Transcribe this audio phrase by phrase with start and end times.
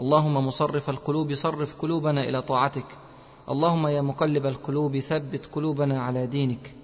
[0.00, 2.86] اللهم مصرف القلوب صرف قلوبنا إلى طاعتك.
[3.48, 6.74] اللهم يا مقلب القلوب ثبت قلوبنا على دينك.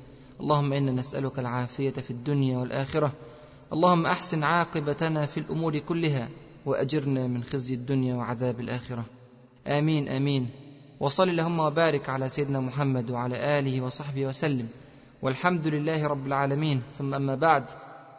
[0.41, 3.13] اللهم إنا نسألك العافية في الدنيا والآخرة.
[3.73, 6.29] اللهم أحسن عاقبتنا في الأمور كلها
[6.67, 9.05] وأجرنا من خزي الدنيا وعذاب الآخرة.
[9.67, 10.51] آمين آمين.
[11.01, 14.69] وصل اللهم وبارك على سيدنا محمد وعلى آله وصحبه وسلم.
[15.23, 16.83] والحمد لله رب العالمين.
[16.99, 17.65] ثم أما بعد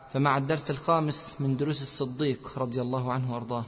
[0.09, 3.65] فمع الدرس الخامس من دروس الصديق رضي الله عنه وأرضاه.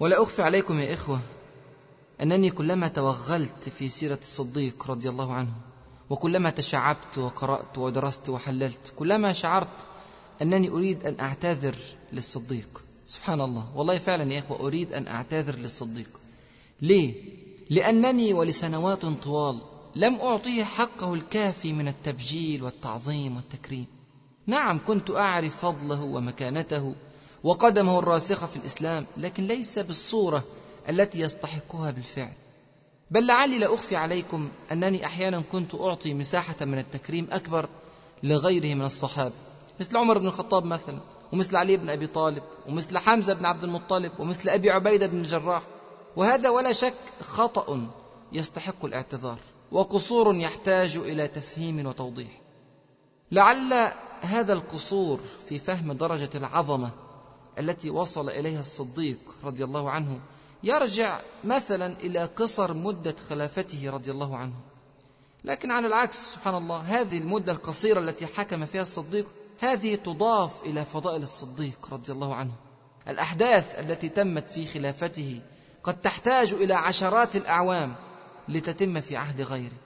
[0.00, 1.20] ولا أخفي عليكم يا إخوة
[2.22, 5.52] أنني كلما توغلت في سيرة الصديق رضي الله عنه
[6.10, 9.86] وكلما تشعبت وقرأت ودرست وحللت كلما شعرت
[10.42, 11.76] أنني أريد أن أعتذر
[12.12, 12.82] للصديق.
[13.06, 13.76] سبحان الله.
[13.76, 16.08] والله فعلا يا إخوة أريد أن أعتذر للصديق.
[16.82, 17.14] ليه؟
[17.70, 19.60] لأنني ولسنوات طوال
[19.96, 23.86] لم أعطيه حقه الكافي من التبجيل والتعظيم والتكريم.
[24.46, 26.94] نعم كنت أعرف فضله ومكانته
[27.44, 30.44] وقدمه الراسخة في الإسلام لكن ليس بالصورة
[30.88, 32.32] التي يستحقها بالفعل.
[33.10, 37.68] بل لعلي لا أخفي عليكم أنني أحيانا كنت أعطي مساحة من التكريم أكبر
[38.22, 39.34] لغيره من الصحابة
[39.80, 40.98] مثل عمر بن الخطاب مثلا
[41.32, 45.62] ومثل علي بن أبي طالب ومثل حمزة بن عبد المطلب ومثل أبي عبيدة بن الجراح.
[46.16, 47.90] وهذا ولا شك خطأ
[48.32, 49.38] يستحق الاعتذار
[49.72, 52.40] وقصور يحتاج إلى تفهيم وتوضيح.
[53.32, 57.03] لعل هذا القصور في فهم درجة العظمة
[57.58, 60.20] التي وصل إليها الصديق رضي الله عنه
[60.62, 64.54] يرجع مثلا إلى قصر مدة خلافته رضي الله عنه.
[65.44, 69.26] لكن على العكس سبحان الله هذه المدة القصيرة التي حكم فيها الصديق
[69.60, 72.52] هذه تضاف إلى فضائل الصديق رضي الله عنه.
[73.08, 75.42] الأحداث التي تمت في خلافته
[75.82, 77.94] قد تحتاج إلى عشرات الأعوام
[78.48, 79.76] لتتم في عهد غيره.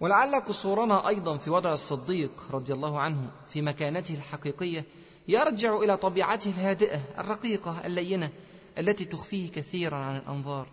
[0.00, 4.84] ولعل قصورنا أيضا في وضع الصديق رضي الله عنه في مكانته الحقيقية
[5.28, 8.30] يرجع إلى طبيعته الهادئة الرقيقة اللينة
[8.78, 10.66] التي تخفيه كثيرا عن الأنظار.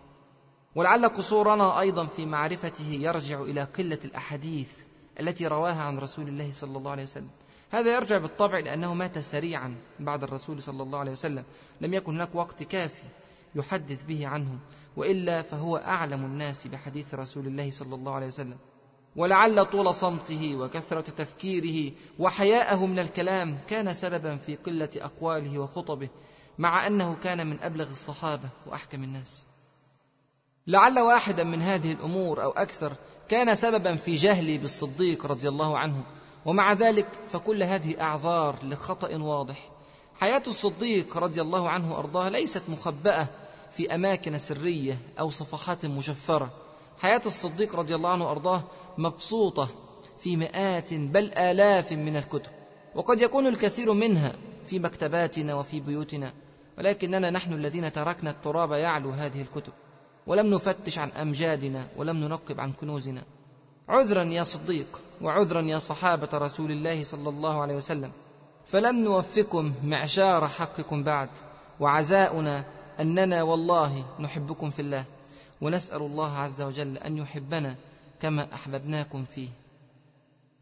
[0.74, 4.68] ولعل قصورنا أيضا في معرفته يرجع إلى قلة الأحاديث
[5.20, 7.28] التي رواها عن رسول الله صلى الله عليه وسلم.
[7.70, 11.44] هذا يرجع بالطبع لأنه مات سريعا بعد الرسول صلى الله عليه وسلم.
[11.80, 13.02] لم يكن هناك وقت كافي
[13.54, 14.58] يحدث به عنه
[14.96, 18.56] وإلا فهو أعلم الناس بحديث رسول الله صلى الله عليه وسلم.
[19.16, 26.08] ولعل طول صمته وكثرة تفكيره وحياءه من الكلام كان سببا في قلة أقواله وخطبه
[26.58, 29.46] مع أنه كان من أبلغ الصحابة وأحكم الناس.
[30.66, 32.92] لعل واحدا من هذه الأمور أو أكثر
[33.28, 36.04] كان سببا في جهلي بالصديق رضي الله عنه
[36.44, 39.70] ومع ذلك فكل هذه أعذار لخطأ واضح.
[40.20, 43.28] حياة الصديق رضي الله عنه وأرضاه ليست مخبأة
[43.70, 46.50] في أماكن سرية أو صفحات مشفرة.
[47.00, 48.62] حياة الصديق رضي الله عنه وأرضاه
[48.98, 49.68] مبسوطة
[50.18, 52.50] في مئات بل آلاف من الكتب.
[52.94, 54.32] وقد يكون الكثير منها
[54.64, 56.32] في مكتباتنا وفي بيوتنا
[56.78, 59.72] ولكننا نحن الذين تركنا التراب يعلو هذه الكتب.
[60.26, 63.24] ولم نفتش عن أمجادنا ولم ننقب عن كنوزنا.
[63.88, 68.12] عذرا يا صديق وعذرا يا صحابة رسول الله صلى الله عليه وسلم.
[68.66, 71.28] فلم نوفكم معشار حقكم بعد
[71.80, 72.64] وعزاؤنا
[73.00, 75.04] أننا والله نحبكم في الله.
[75.60, 77.76] ونسأل الله عز وجل أن يحبنا
[78.22, 79.48] كما أحببناكم فيه.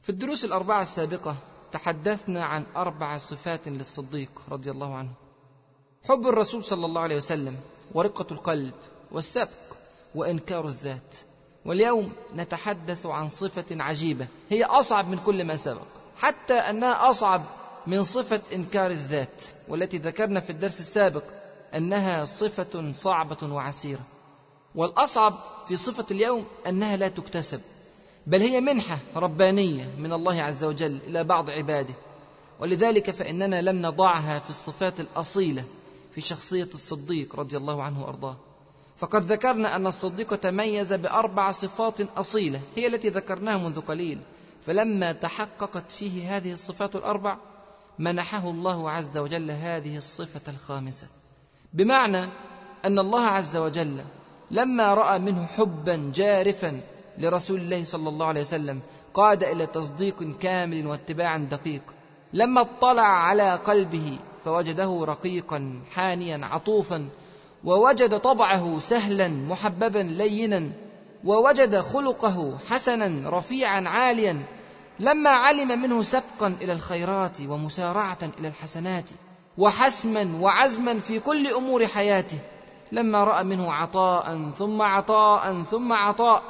[0.03, 1.36] في الدروس الأربعة السابقة
[1.72, 5.10] تحدثنا عن أربع صفات للصديق رضي الله عنه.
[6.08, 7.56] حب الرسول صلى الله عليه وسلم
[7.94, 8.75] ورقة القلب
[9.12, 9.48] والسبق
[10.14, 11.16] وإنكار الذات.
[11.64, 17.42] واليوم نتحدث عن صفة عجيبة هي أصعب من كل ما سبق، حتى أنها أصعب
[17.87, 21.23] من صفة إنكار الذات والتي ذكرنا في الدرس السابق
[21.75, 24.02] أنها صفة صعبة وعسيرة.
[24.75, 25.35] والأصعب
[25.67, 27.61] في صفة اليوم أنها لا تكتسب
[28.29, 31.94] بل هي منحة ربانية من الله عز وجل إلى بعض عباده.
[32.61, 35.65] ولذلك فإننا لم نضعها في الصفات الأصيلة
[36.12, 38.37] في شخصية الصديق رضي الله عنه وأرضاه.
[38.97, 44.21] فقد ذكرنا أن الصديق تميز بأربع صفات أصيلة هي التي ذكرناها منذ قليل.
[44.62, 47.37] فلما تحققت فيه هذه الصفات الأربع
[47.99, 51.06] منحه الله عز وجل هذه الصفة الخامسة.
[51.73, 52.31] بمعنى
[52.85, 54.05] أن الله عز وجل
[54.50, 56.81] لما رأى منه حبا جارفا
[57.19, 58.81] لرسول الله صلى الله عليه وسلم
[59.15, 61.83] قاد إلى تصديق كامل واتباع دقيق.
[62.33, 67.09] لما اطلع على قلبه فوجده رقيقا حانيا عطوفا
[67.65, 70.71] ووجد طبعه سهلا محببا لينا
[71.25, 74.43] ووجد خلقه حسنا رفيعا عاليا.
[75.00, 79.05] لما علم منه سبقا إلى الخيرات ومسارعة إلى الحسنات
[79.59, 82.39] وحسما وعزما في كل أمور حياته
[82.93, 86.43] لما رأى منه عطاء ثم عطاء ثم عطاء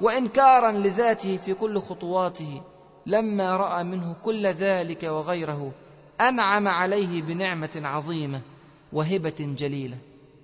[0.00, 2.62] وإنكارا لذاته في كل خطواته
[3.06, 5.72] لما رأى منه كل ذلك وغيره
[6.20, 8.40] أنعم عليه بنعمة عظيمة
[8.92, 9.96] وهبة جليلة.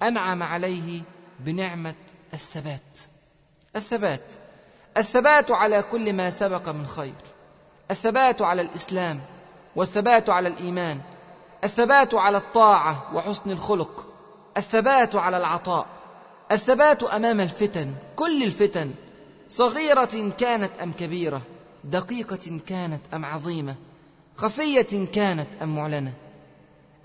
[0.02, 1.02] أنعم عليه
[1.40, 1.94] بنعمة
[2.34, 2.98] الثبات.
[3.76, 4.32] الثبات.
[4.96, 7.14] الثبات على كل ما سبق من خير.
[7.90, 9.20] الثبات على الإسلام
[9.76, 11.00] والثبات على الإيمان.
[11.64, 14.06] الثبات على الطاعة وحسن الخلق.
[14.58, 15.86] الثبات على العطاء
[16.52, 18.94] الثبات أمام الفتن كل الفتن
[19.48, 21.42] صغيرة كانت أم كبيرة
[21.84, 23.74] دقيقة كانت أم عظيمة
[24.36, 26.12] خفية كانت أم معلنة.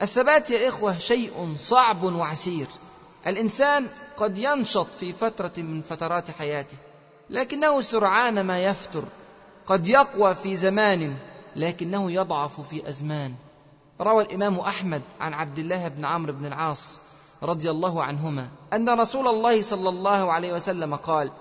[0.01, 2.67] الثبات يا إخوة شيء صعب وعسير.
[3.27, 6.77] الإنسان قد ينشط في فترة من فترات حياته
[7.29, 9.03] لكنه سرعان ما يفتر
[9.65, 11.17] قد يقوى في زمان
[11.55, 13.35] لكنه يضعف في أزمان.
[14.01, 16.99] روى الإمام أحمد عن عبد الله بن عمرو بن العاص
[17.43, 21.31] رضي الله عنهما أن رسول الله صلى الله عليه وسلم قال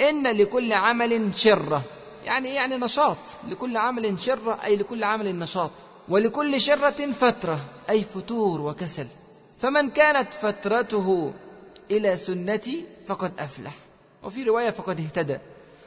[0.00, 1.82] إن لكل عمل شرة.
[2.24, 3.16] يعني يعني نشاط.
[3.48, 5.70] لكل عمل شرة أي لكل عمل نشاط.
[6.08, 7.60] ولكل شرة فترة
[7.90, 9.06] أي فتور وكسل.
[9.58, 11.32] فمن كانت فترته
[11.90, 13.74] إلى سنتي فقد أفلح.
[14.24, 15.38] وفي رواية فقد اهتدى.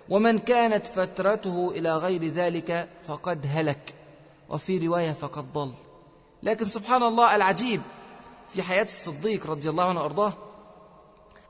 [0.09, 3.93] ومن كانت فترته إلى غير ذلك فقد هلك.
[4.49, 5.73] وفي رواية فقد ضل.
[6.43, 7.81] لكن سبحان الله العجيب
[8.49, 10.33] في حياة الصديق رضي الله عنه وأرضاه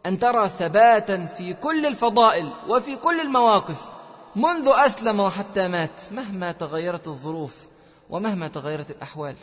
[0.06, 3.92] أن ترى ثباتا في كل الفضائل وفي كل المواقف
[4.36, 7.68] منذ أسلم وحتى مات مهما تغيرت الظروف
[8.10, 9.36] ومهما تغيرت الأحوال.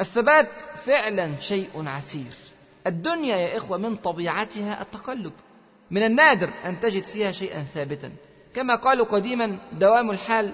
[0.00, 2.32] الثبات فعلا شيء عسير.
[2.86, 5.32] الدنيا يا إخوة من طبيعتها التقلب.
[5.90, 8.12] من النادر أن تجد فيها شيئا ثابتا.
[8.54, 10.52] كما قالوا قديما دوام الحال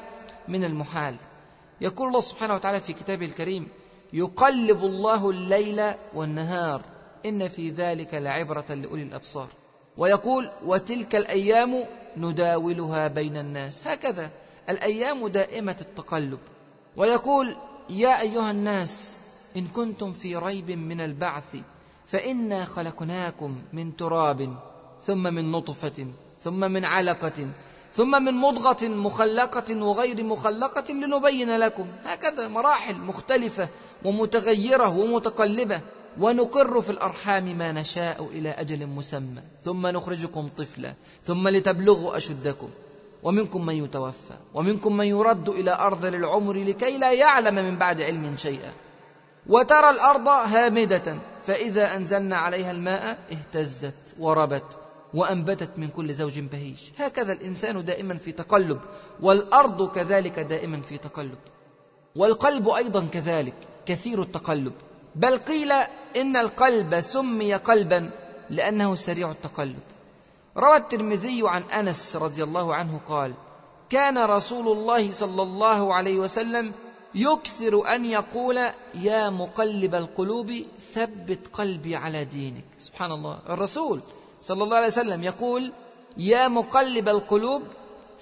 [0.49, 1.17] من المحال.
[1.81, 3.69] يقول الله سبحانه وتعالى في كتابه الكريم
[4.14, 5.82] يقلب الله الليل
[6.14, 6.82] والنهار
[7.26, 9.49] إن في ذلك لعبرة لأولي الأبصار.
[9.96, 11.84] ويقول وتلك الأيام
[12.16, 13.87] نداولها بين الناس.
[13.87, 14.31] هكذا
[14.69, 16.38] الأيام دائمة التقلب.
[16.96, 17.56] ويقول
[17.90, 19.16] يا أيها الناس
[19.56, 21.56] إن كنتم في ريب من البعث
[22.05, 24.56] فإنا خلقناكم من تراب
[25.00, 26.06] ثم من نطفة
[26.40, 27.52] ثم من علقة
[27.96, 31.87] ثم من مضغة مخلقة وغير مخلقة لنبين لكم.
[32.05, 33.69] هكذا مراحل مختلفة
[34.05, 35.81] ومتغيرة ومتقلبة.
[36.20, 39.43] ونقر في الأرحام ما نشاء إلى أجل مسمى.
[39.62, 40.94] ثم نخرجكم طفلا.
[41.25, 42.69] ثم لتبلغوا أشدكم.
[43.23, 44.35] ومنكم من يتوفى.
[44.55, 48.73] ومنكم من يرد إلى أرض العمر لكي لا يعلم من بعد علم شيئا.
[49.47, 51.19] وترى الأرض هامدة.
[51.43, 54.79] فإذا أنزلنا عليها الماء اهتزت وربت.
[55.14, 56.78] وأنبتت من كل زوج بهيج.
[56.99, 58.81] هكذا الإنسان دائما في تقلب
[59.20, 61.38] والأرض كذلك دائما في تقلب
[62.16, 63.55] والقلب أيضا كذلك
[63.87, 64.72] كثير التقلب.
[65.14, 65.72] بل قيل
[66.16, 68.11] إن القلب سمي قلبا
[68.50, 69.78] لأنه سريع التقلب.
[70.56, 73.32] روى الترمذي عن أنس رضي الله عنه قال
[73.90, 76.72] كان رسول الله صلى الله عليه وسلم
[77.14, 78.58] يكثر أن يقول
[78.94, 80.52] يا مقلب القلوب
[80.94, 82.64] ثبت قلبي على دينك.
[82.78, 84.00] سبحان الله الرسول
[84.44, 85.72] صلى الله عليه وسلم يقول
[86.16, 87.62] يا مقلب القلوب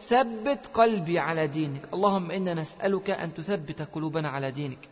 [0.08, 1.88] ثبت قلبي على دينك.
[1.94, 4.88] اللهم إنا نسألك أن تثبت قلوبنا على دينك.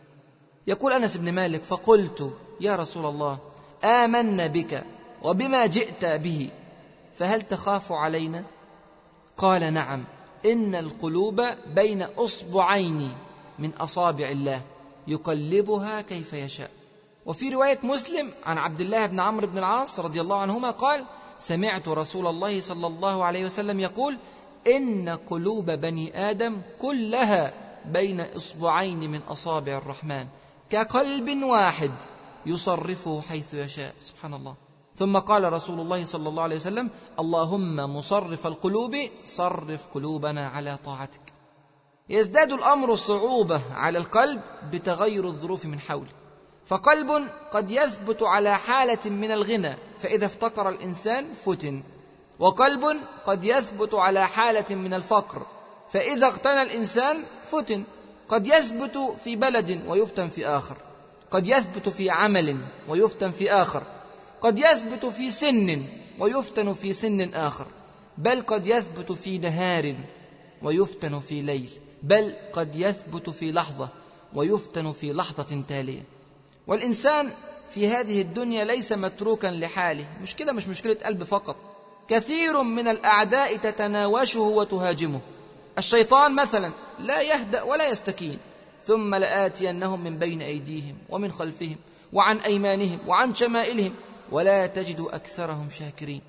[0.67, 3.37] يقول أنس بن مالك فقلت يا رسول الله
[3.83, 4.83] امنا بك
[5.23, 6.49] وبما جئت به
[7.13, 8.43] فهل تخاف علينا؟
[9.37, 10.03] قال نعم
[10.45, 11.41] إن القلوب
[11.75, 13.11] بين أصبعين
[13.59, 14.61] من أصابع الله
[15.07, 16.71] يقلبها كيف يشاء.
[17.25, 21.05] وفي رواية مسلم عن عبد الله بن عمرو بن العاص رضي الله عنهما قال
[21.41, 24.17] سمعت رسول الله صلى الله عليه وسلم يقول
[24.67, 27.53] إن قلوب بني آدم كلها
[27.85, 30.27] بين إصبعين من أصابع الرحمن
[30.69, 31.91] كقلب واحد
[32.45, 33.93] يصرفه حيث يشاء.
[33.99, 34.55] سبحان الله.
[34.95, 41.21] ثم قال رسول الله صلى الله عليه وسلم اللهم مصرف القلوب صرف قلوبنا على طاعتك.
[42.09, 46.20] يزداد الأمر صعوبة على القلب بتغير الظروف من حوله
[46.71, 51.83] فقلب قد يثبت على حالة من الغنى فإذا افتقر الإنسان فتن.
[52.39, 55.45] وقلب قد يثبت على حالة من الفقر
[55.89, 57.83] فإذا اغتنى الإنسان فتن.
[58.29, 60.77] قد يثبت في بلد ويفتن في آخر.
[61.31, 63.83] قد يثبت في عمل ويفتن في آخر.
[64.41, 65.83] قد يثبت في سن
[66.19, 67.65] ويفتن في سن آخر.
[68.17, 69.95] بل قد يثبت في نهار
[70.61, 71.69] ويفتن في ليل.
[72.03, 73.89] بل قد يثبت في لحظة
[74.33, 76.20] ويفتن في لحظة تالية.
[76.67, 77.31] والإنسان
[77.69, 80.05] في هذه الدنيا ليس متروكا لحاله.
[80.21, 81.55] مشكلة مش مشكلة قلب فقط.
[82.09, 85.19] كثير من الأعداء تتناوشه وتهاجمه.
[85.77, 88.39] الشيطان مثلا لا يهدأ ولا يستكين.
[88.85, 91.75] ثم لآتينهم من بين أيديهم ومن خلفهم
[92.13, 93.93] وعن أيمانهم وعن شمائلهم
[94.31, 96.21] ولا تجد أكثرهم شاكرين.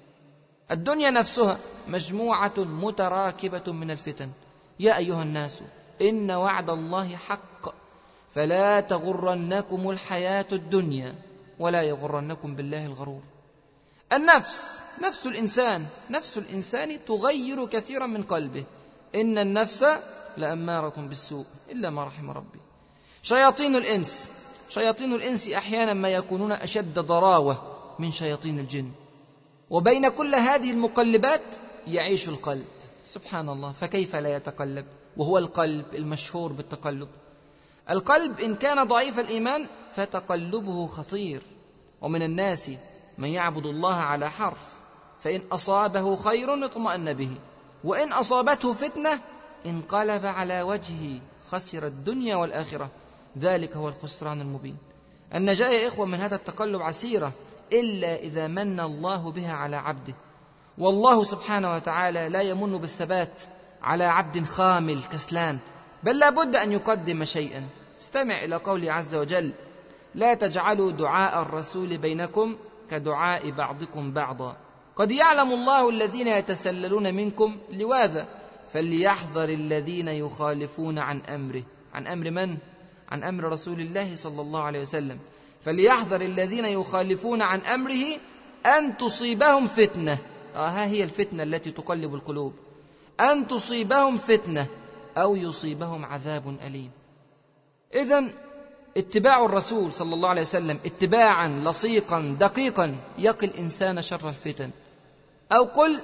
[0.71, 1.59] الدنيا نفسها
[1.89, 4.31] مجموعة متراكبة من الفتن.
[4.81, 5.63] يا أيها الناس
[6.03, 7.82] إن وعد الله حق.
[8.35, 11.15] فلا تغرنكم الحياة الدنيا
[11.59, 13.23] ولا يغرنكم بالله الغرور.
[14.13, 18.65] النفس نفس الإنسان نفس الإنسان تغير كثيرا من قلبه.
[19.15, 19.87] إن النفس
[20.37, 22.61] لأمارة بالسوء إلا ما رحم ربي.
[23.23, 24.31] شياطين الإنس
[24.69, 27.63] شياطين الإنس أحيانا ما يكونون أشد ضراوة
[27.99, 28.91] من شياطين الجن.
[29.71, 31.43] وبين كل هذه المقلبات
[31.89, 32.67] يعيش القلب.
[33.05, 34.87] سبحان الله فكيف لا يتقلب؟
[35.17, 37.09] وهو القلب المشهور بالتقلب.
[37.91, 41.43] القلب إن كان ضعيف الإيمان فتقلبه خطير.
[42.01, 42.71] ومن الناس
[43.19, 44.81] من يعبد الله على حرف
[45.19, 47.37] فإن أصابه خير اطمأن به.
[47.85, 49.21] وإن أصابته فتنة
[49.67, 51.21] انقلب على وجهه
[51.51, 52.91] خسر الدنيا والآخرة.
[53.39, 54.77] ذلك هو الخسران المبين.
[55.35, 57.33] النجاة يا إخوة من هذا التقلب عسيرة
[57.73, 60.15] إلا إذا من الله بها على عبده.
[60.79, 63.43] والله سبحانه وتعالى لا يمن بالثبات
[63.83, 65.59] على عبد خامل كسلان.
[66.05, 67.69] بل لا بد أن يقدم شيئا.
[68.01, 69.53] استمع إلى قوله عز وجل
[70.15, 72.57] لا تجعلوا دعاء الرسول بينكم
[72.91, 74.57] كدعاء بعضكم بعضا.
[74.97, 78.27] قد يعلم الله الذين يتسللون منكم لواذا؟
[78.69, 81.63] فليحذر الذين يخالفون عن أمره.
[81.95, 82.57] عن أمر من؟
[83.09, 85.19] عن أمر رسول الله صلى الله عليه وسلم.
[85.61, 88.05] فليحذر الذين يخالفون عن أمره
[88.67, 90.19] أن تصيبهم فتنة.
[90.57, 92.53] آه ها هي الفتنة التي تقلب القلوب.
[93.21, 94.67] أن تصيبهم فتنة.
[95.17, 96.91] أو يصيبهم عذاب أليم.
[97.95, 98.25] اذا
[98.97, 104.71] اتباع الرسول صلى الله عليه وسلم اتباعا لصيقا دقيقا يقي الإنسان شر الفتن.
[105.53, 106.01] أو قل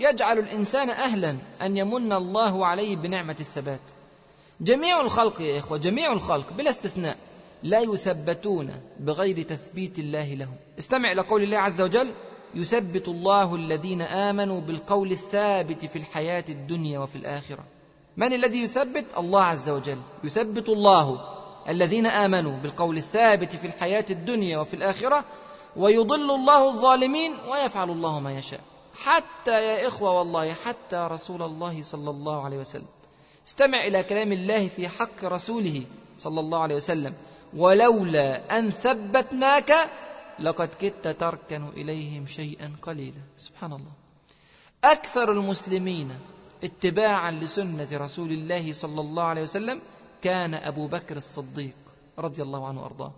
[0.00, 3.80] يجعل الإنسان أهلا أن يمن الله عليه بنعمة الثبات.
[4.60, 7.16] جميع الخلق يا إخوة جميع الخلق بلا استثناء
[7.62, 8.70] لا يثبتون
[9.00, 10.56] بغير تثبيت الله لهم.
[10.78, 12.12] استمع إلى قول الله عز وجل
[12.54, 17.64] يثبت الله الذين آمنوا بالقول الثابت في الحياة الدنيا وفي الآخرة.
[18.16, 19.98] من الذي يثبت؟ الله عز وجل.
[20.24, 21.20] يثبت الله
[21.68, 25.24] الذين آمنوا بالقول الثابت في الحياة الدنيا وفي الآخرة
[25.76, 28.60] ويضل الله الظالمين ويفعل الله ما يشاء.
[28.94, 32.86] حتى يا إخوة والله حتى رسول الله صلى الله عليه وسلم.
[33.48, 35.82] استمع إلى كلام الله في حق رسوله
[36.18, 37.14] صلى الله عليه وسلم.
[37.56, 39.90] ولولا أن ثبتناك
[40.38, 43.20] لقد كدت تركن إليهم شيئا قليلا.
[43.38, 43.92] سبحان الله.
[44.84, 46.10] أكثر المسلمين
[46.64, 49.80] اتباعا لسنة رسول الله صلى الله عليه وسلم
[50.22, 51.74] كان أبو بكر الصديق
[52.18, 53.12] رضي الله عنه وأرضاه.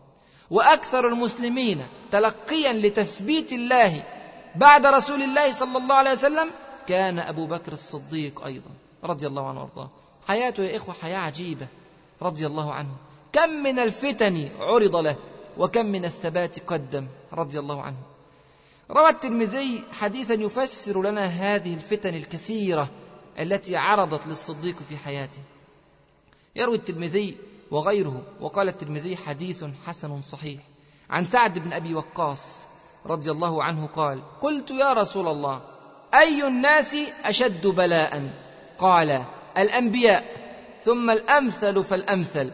[0.50, 4.02] وأكثر المسلمين تلقيا لتثبيت الله
[4.54, 6.50] بعد رسول الله صلى الله عليه وسلم
[6.88, 8.71] كان أبو بكر الصديق أيضا
[9.04, 9.90] رضي الله عنه وأرضاه.
[10.28, 11.66] حياته يا إخوة حياة عجيبة
[12.23, 12.97] رضي الله عنه.
[13.33, 15.16] كم من الفتن عرض له
[15.59, 17.97] وكم من الثبات قدم رضي الله عنه.
[18.90, 22.88] روى الترمذي حديثا يفسر لنا هذه الفتن الكثيرة
[23.38, 25.38] التي عرضت للصديق في حياته.
[26.57, 27.37] يروي الترمذي
[27.71, 30.61] وغيره وقال الترمذي حديث حسن صحيح.
[31.11, 32.66] عن سعد بن أبي وقاص
[33.07, 35.61] رضي الله عنه قال قلت يا رسول الله
[36.14, 38.30] أي الناس أشد بلاء؟
[38.78, 39.25] قال
[39.59, 40.25] الأنبياء
[40.83, 42.52] ثم الأمثل فالأمثل.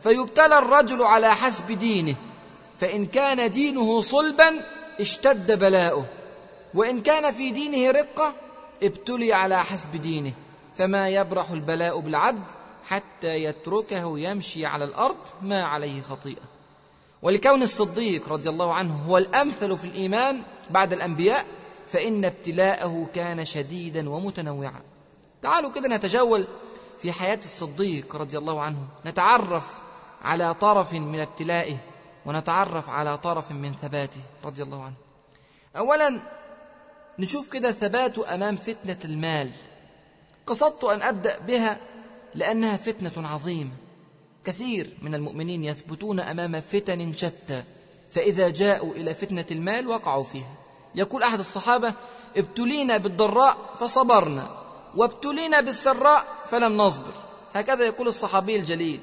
[0.00, 2.14] فيبتلى الرجل على حسب دينه
[2.78, 4.64] فإن كان دينه صلبا
[5.00, 6.04] اشتد بلاؤه.
[6.74, 8.34] وإن كان في دينه رقة
[8.82, 10.32] ابتلي على حسب دينه
[10.76, 12.50] فما يبرح البلاء بالعبد
[12.88, 16.42] حتى يتركه يمشي على الأرض ما عليه خطيئة.
[17.22, 21.46] ولكون الصديق رضي الله عنه هو الأمثل في الإيمان بعد الأنبياء
[21.86, 24.80] فإن ابتلاءه كان شديدا ومتنوعا.
[25.42, 26.46] تعالوا كده نتجول
[26.98, 28.78] في حياة الصديق رضي الله عنه.
[29.06, 29.80] نتعرف
[30.22, 31.76] على طرف من ابتلائه
[32.26, 34.94] ونتعرف على طرف من ثباته رضي الله عنه.
[35.76, 36.20] اولا
[37.18, 39.50] نشوف كده ثباته أمام فتنة المال.
[40.46, 41.80] قصدت أن أبدأ بها
[42.34, 43.70] لأنها فتنة عظيمة.
[44.44, 47.62] كثير من المؤمنين يثبتون أمام فتن شتى
[48.10, 50.54] فإذا جاءوا إلى فتنة المال وقعوا فيها.
[50.94, 51.92] يقول أحد الصحابة
[52.36, 54.50] ابتلينا بالضراء فصبرنا
[54.96, 57.12] وابتلينا بالسراء فلم نصبر.
[57.54, 59.00] هكذا يقول الصحابي الجليل.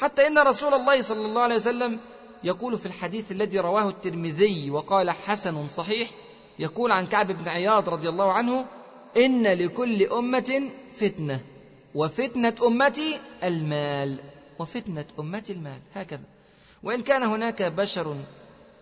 [0.00, 2.00] حتى إن رسول الله صلى الله عليه وسلم
[2.44, 6.10] يقول في الحديث الذي رواه الترمذي وقال حسن صحيح
[6.58, 8.64] يقول عن كعب بن عياض رضي الله عنه
[9.16, 11.40] إن لكل أمة فتنة
[11.94, 14.18] وفتنة أمتي المال
[14.58, 16.22] وفتنة أمتي المال هكذا.
[16.82, 18.16] وإن كان هناك بشر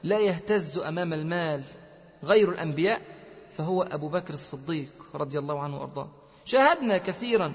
[0.03, 1.63] لا يهتز أمام المال
[2.25, 3.01] غير الأنبياء
[3.51, 6.09] فهو أبو بكر الصديق رضي الله عنه وأرضاه.
[6.45, 7.53] شاهدنا كثيرا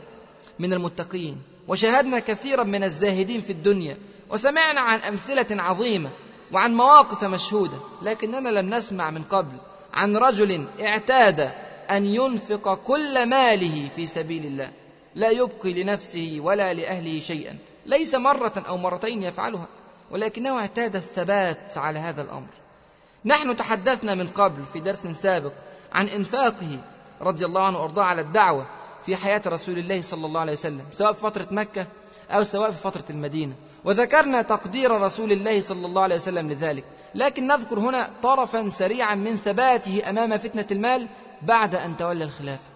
[0.60, 3.98] من المتقين وشاهدنا كثيرا من الزاهدين في الدنيا
[4.30, 6.10] وسمعنا عن أمثلة عظيمة
[6.52, 9.58] وعن مواقف مشهودة لكننا لم نسمع من قبل.
[9.94, 11.52] عن رجل اعتاد
[11.92, 14.70] أن ينفق كل ماله في سبيل الله
[15.16, 17.58] لا يبقي لنفسه ولا لأهله شيئا.
[17.86, 19.68] ليس مرة أو مرتين يفعلها
[20.12, 22.48] ولكنه اعتاد الثبات على هذا الأمر.
[23.26, 25.52] نحن تحدثنا من قبل في درس سابق
[25.94, 26.80] عن إنفاقه
[27.22, 28.66] رضي الله عنه وأرضاه على الدعوة
[29.06, 31.88] في حياة رسول الله صلى الله عليه وسلم سواء في فترة مكة
[32.32, 33.56] أو سواء في فترة المدينة.
[33.86, 36.84] وذكرنا تقدير رسول الله صلى الله عليه وسلم لذلك.
[37.16, 41.08] لكن نذكر هنا طرفا سريعا من ثباته أمام فتنة المال
[41.42, 42.70] بعد أن تولى الخلافة.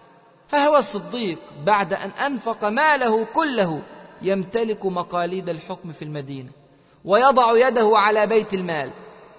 [0.52, 3.82] ها هو الصديق بعد أن أنفق ماله كله
[4.22, 6.50] يمتلك مقاليد الحكم في المدينة
[7.04, 8.90] ويضع يده على بيت المال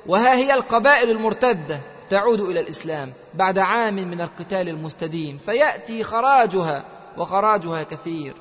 [0.06, 5.38] وها هي القبائل المرتدة تعود إلى الإسلام بعد عام من القتال المستديم.
[5.38, 6.84] فيأتي خراجها
[7.18, 8.34] وخراجها كثير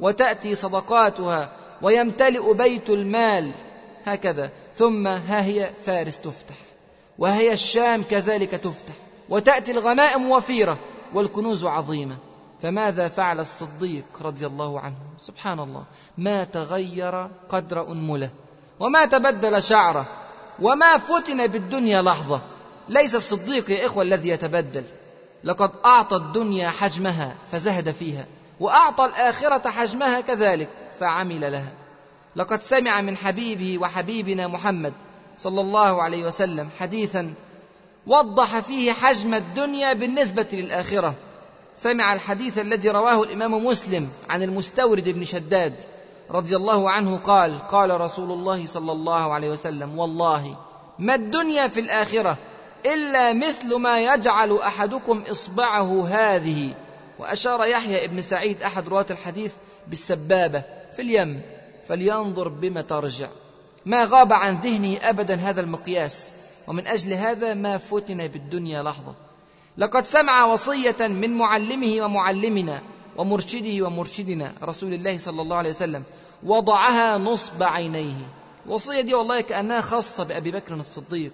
[0.00, 1.50] وتأتي صدقاتها
[1.82, 3.52] ويمتلئ بيت المال
[4.04, 4.50] هكذا.
[4.76, 6.54] ثم ها هي فارس تفتح
[7.18, 8.94] وها هي الشام كذلك تفتح
[9.28, 10.78] وتأتي الغنائم وفيرة
[11.14, 12.16] والكنوز عظيمة.
[12.60, 15.84] فماذا فعل الصديق رضي الله عنه؟ سبحان الله
[16.18, 18.30] ما تغير قدر أنملة
[18.80, 20.06] وما تبدل شعره
[20.62, 22.40] وما فتن بالدنيا لحظة.
[22.88, 24.84] ليس الصديق يا إخوة الذي يتبدل
[25.44, 28.26] لقد أعطى الدنيا حجمها فزهد فيها.
[28.60, 30.68] وأعطى الآخرة حجمها كذلك
[30.98, 31.72] فعمل لها.
[32.36, 34.92] لقد سمع من حبيبه وحبيبنا محمد
[35.38, 37.34] صلى الله عليه وسلم حديثا
[38.06, 41.14] وضح فيه حجم الدنيا بالنسبة للآخرة.
[41.76, 45.74] سمع الحديث الذي رواه الإمام مسلم عن المستورد بن شداد
[46.30, 50.56] رضي الله عنه قال قال رسول الله صلى الله عليه وسلم والله
[50.98, 52.38] ما الدنيا في الآخرة
[52.86, 56.74] إلا مثل ما يجعل أحدكم إصبعه هذه
[57.18, 59.52] وأشار يحيى ابن سعيد أحد رواة الحديث
[59.88, 61.42] بالسبابة في اليم
[61.84, 63.28] فلينظر بما ترجع.
[63.86, 66.32] ما غاب عن ذهنه ابدا هذا المقياس
[66.66, 69.14] ومن أجل هذا ما فتن بالدنيا لحظة.
[69.78, 72.82] لقد سمع وصية من معلمه ومعلمنا
[73.16, 76.02] ومرشده ومرشدنا رسول الله صلى الله عليه وسلم
[76.42, 78.26] وضعها نصب عينيه.
[78.66, 81.32] الوصيه دي والله كأنها خاصة بأبي بكر الصديق.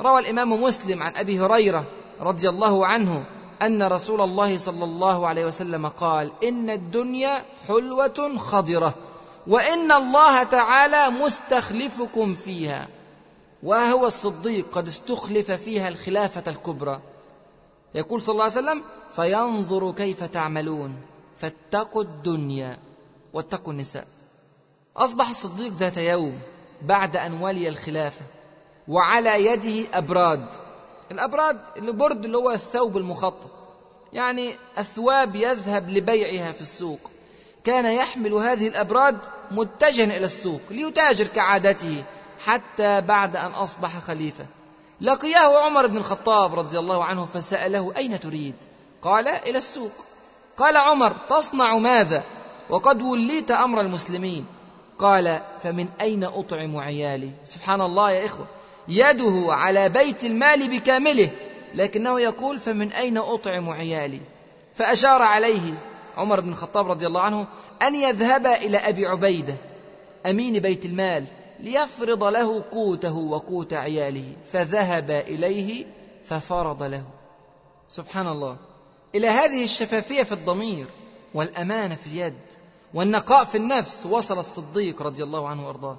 [0.00, 1.84] روى الإمام مسلم عن أبي هريرة
[2.20, 3.26] رضي الله عنه
[3.62, 8.94] أن رسول الله صلى الله عليه وسلم قال إن الدنيا حلوة خضرة
[9.46, 12.88] وإن الله تعالى مستخلفكم فيها.
[13.62, 17.00] وهو الصديق قد استخلف فيها الخلافة الكبرى.
[17.94, 21.00] يقول صلى الله عليه وسلم فينظر كيف تعملون
[21.36, 22.78] فاتقوا الدنيا
[23.32, 24.06] واتقوا النساء.
[24.96, 26.40] أصبح الصديق ذات يوم
[26.82, 28.24] بعد أن ولي الخلافة
[28.88, 30.46] وعلى يده أبراد.
[31.10, 33.50] الأبراد البرد اللي هو الثوب المخطط.
[34.12, 36.98] يعني أثواب يذهب لبيعها في السوق.
[37.64, 39.18] كان يحمل هذه الأبراد
[39.50, 42.04] متجها إلى السوق ليتاجر كعادته
[42.44, 44.46] حتى بعد أن أصبح خليفة.
[45.00, 48.54] لقياه عمر بن الخطاب رضي الله عنه فسأله أين تريد؟
[49.02, 49.92] قال إلى السوق.
[50.56, 52.22] قال عمر تصنع ماذا؟
[52.70, 54.46] وقد وليت أمر المسلمين.
[54.98, 58.46] قال فمن أين أطعم عيالي؟ سبحان الله يا إخوة.
[58.88, 61.30] يده على بيت المال بكامله
[61.74, 64.20] لكنه يقول فمن أين أطعم عيالي؟
[64.74, 65.74] فأشار عليه
[66.16, 67.46] عمر بن الخطاب رضي الله عنه
[67.82, 69.56] أن يذهب إلى أبي عبيدة
[70.26, 71.24] أمين بيت المال
[71.60, 75.86] ليفرض له قوته وقوت عياله فذهب إليه
[76.22, 77.04] ففرض له.
[77.88, 78.56] سبحان الله.
[79.14, 80.86] إلى هذه الشفافية في الضمير
[81.34, 82.34] والأمانة في اليد
[82.94, 85.98] والنقاء في النفس وصل الصديق رضي الله عنه وأرضاه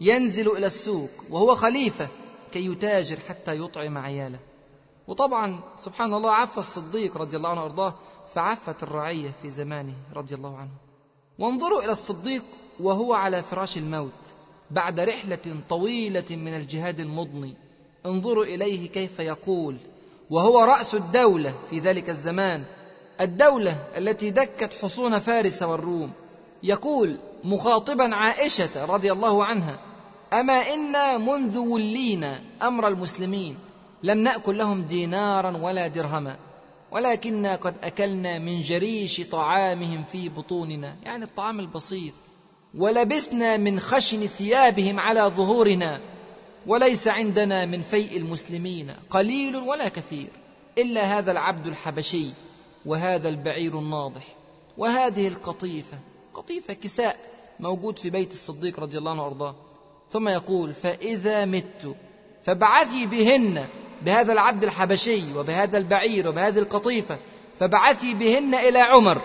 [0.00, 2.08] ينزل إلى السوق وهو خليفة
[2.52, 4.38] كي يتاجر حتى يطعم عياله.
[5.08, 7.94] وطبعا سبحان الله عف الصديق رضي الله عنه وأرضاه
[8.28, 10.70] فعفت الرعية في زمانه رضي الله عنه.
[11.38, 12.44] وانظروا إلى الصديق
[12.80, 14.22] وهو على فراش الموت
[14.70, 17.54] بعد رحلة طويلة من الجهاد المضني.
[18.06, 19.76] انظروا إليه كيف يقول.
[20.30, 22.64] وهو رأس الدولة في ذلك الزمان.
[23.20, 26.12] الدولة التي دكت حصون فارس والروم.
[26.62, 29.78] يقول مخاطبا عائشة رضي الله عنها
[30.32, 33.58] اما أنا منذ ولينا أمر المسلمين.
[34.02, 36.36] لم نأكل لهم دينارا ولا درهما.
[36.90, 40.96] ولكنا قد أكلنا من جريش طعامهم في بطوننا.
[41.02, 42.12] يعني الطعام البسيط.
[42.74, 46.00] ولبسنا من خشن ثيابهم على ظهورنا.
[46.66, 48.90] وليس عندنا من فيء المسلمين.
[49.10, 50.28] قليل ولا كثير.
[50.78, 52.26] إلا هذا العبد الحبشي.
[52.86, 54.26] وهذا البعير الناضح.
[54.78, 55.98] وهذه القطيفة.
[56.34, 57.16] قطيفة كساء.
[57.60, 59.69] موجود في بيت الصديق رضي الله عنه وأرضاه.
[60.10, 61.96] ثم يقول فإذا مت
[62.42, 63.66] فبعثي بهن
[64.02, 67.18] بهذا العبد الحبشي وبهذا البعير وبهذه القطيفة
[67.56, 69.20] فبعثي بهن إلى عمر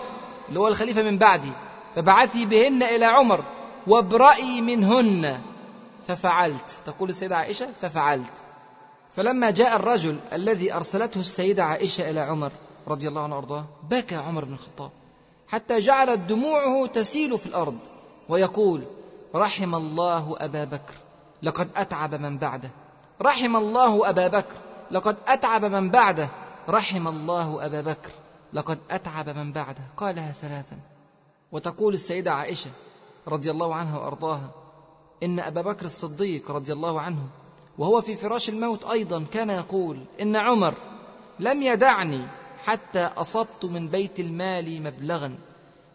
[0.48, 1.52] اللي هو الخليفة من بعدي
[1.94, 3.44] فبعثي بهن إلى عمر
[3.86, 5.40] وابرئي منهن.
[6.04, 6.76] ففعلت.
[6.86, 8.42] تقول السيدة عائشة ففعلت.
[9.12, 12.52] فلما جاء الرجل الذي أرسلته السيدة عائشة إلى عمر
[12.88, 14.90] رضي الله عنه وأرضاه بكى عمر بن الخطاب
[15.48, 17.78] حتى جعلت دموعه تسيل في الأرض
[18.28, 18.82] ويقول
[19.34, 20.94] رحم الله أبا بكر
[21.42, 22.70] لقد أتعب من بعده.
[23.22, 24.56] رحم الله أبا بكر
[24.90, 26.28] لقد أتعب من بعده.
[26.68, 28.10] رحم الله أبا بكر
[28.52, 29.82] لقد أتعب من بعده.
[29.96, 30.76] قالها ثلاثا.
[31.52, 32.70] وتقول السيدة عائشة
[33.28, 34.50] رضي الله عنها وأرضاها
[35.22, 37.18] إن أبا بكر الصديق رضي الله عنه
[37.78, 40.74] وهو في فراش الموت أيضا كان يقول إن عمر
[41.40, 42.26] لم يدعني
[42.64, 45.38] حتى أصبت من بيت المال مبلغا.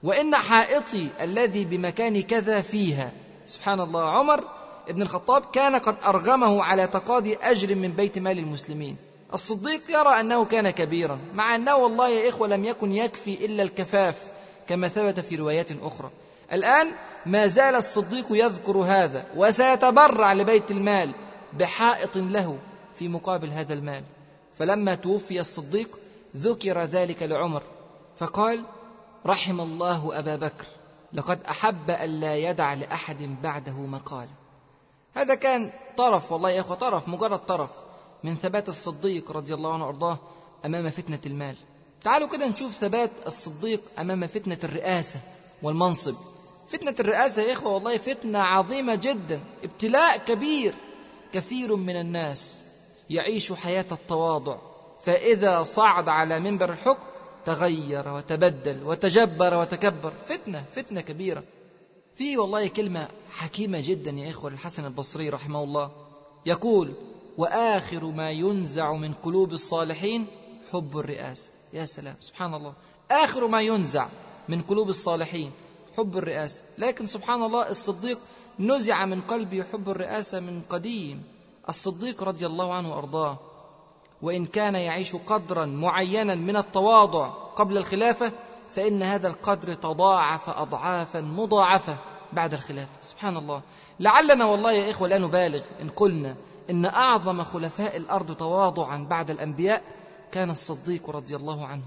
[0.03, 3.11] وإن حائطي الذي بمكان كذا فيها.
[3.47, 4.43] سبحان الله عمر
[4.87, 8.97] ابن الخطاب كان قد أرغمه على تقاضي أجر من بيت مال المسلمين.
[9.33, 14.31] الصديق يرى أنه كان كبيرا مع أنه والله يا إخوة لم يكن يكفي إلا الكفاف
[14.67, 16.09] كما ثبت في روايات أخرى.
[16.51, 16.93] الآن
[17.25, 21.13] ما زال الصديق يذكر هذا وسيتبرع لبيت المال
[21.59, 22.57] بحائط له
[22.95, 24.03] في مقابل هذا المال.
[24.53, 25.99] فلما توفي الصديق
[26.37, 27.63] ذكر ذلك لعمر
[28.15, 28.65] فقال
[29.25, 30.65] رحم الله أبا بكر
[31.13, 34.29] لقد أحب ألا يدع لأحد بعده مقالا.
[35.15, 37.71] هذا كان طرف والله يا أخوة طرف مجرد طرف
[38.23, 40.17] من ثبات الصديق رضي الله عنه وأرضاه
[40.65, 41.55] أمام فتنة المال.
[42.03, 45.19] تعالوا كده نشوف ثبات الصديق أمام فتنة الرئاسة
[45.63, 46.15] والمنصب.
[46.67, 50.73] فتنة الرئاسة يا إخوة والله فتنة عظيمة جدا ابتلاء كبير
[51.33, 52.61] كثير من الناس
[53.09, 54.57] يعيش حياة التواضع.
[55.01, 57.10] فإذا صعد على منبر الحكم
[57.45, 60.13] تغير وتبدل وتجبر وتكبر.
[60.25, 61.43] فتنة فتنة كبيرة.
[62.15, 65.91] في والله كلمة حكيمة جدا يا إخوة الحسن البصري رحمه الله.
[66.45, 66.93] يقول
[67.37, 70.25] وآخر ما ينزع من قلوب الصالحين
[70.71, 72.73] حب الرئاسة يا سلام سبحان الله.
[73.11, 74.07] آخر ما ينزع
[74.49, 75.51] من قلوب الصالحين
[75.97, 78.19] حب الرئاسة لكن سبحان الله الصديق
[78.59, 81.23] نزع من قلبه حب الرئاسة من قديم.
[81.69, 83.39] الصديق رضي الله عنه وأرضاه.
[84.21, 88.31] وإن كان يعيش قدرا معينا من التواضع قبل الخلافة
[88.69, 91.97] فإن هذا القدر تضاعف أضعافا مضاعفة
[92.33, 92.91] بعد الخلافة.
[93.01, 93.61] سبحان الله.
[93.99, 96.35] لعلنا والله يا إخوة لا نبالغ إن قلنا
[96.69, 99.83] إن أعظم خلفاء الأرض تواضعا بعد الأنبياء
[100.31, 101.83] كان الصديق رضي الله عنه.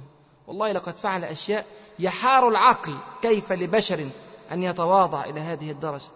[0.47, 1.67] والله لقد فعل أشياء
[1.99, 4.09] يحار العقل كيف لبشر
[4.53, 6.09] أن يتواضع إلى هذه الدرجة.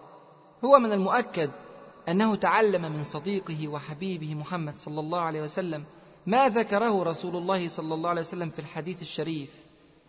[0.65, 1.49] هو من المؤكد
[2.09, 5.83] أنه تعلم من صديقه وحبيبه محمد صلى الله عليه وسلم
[6.27, 9.49] ما ذكره رسول الله صلى الله عليه وسلم في الحديث الشريف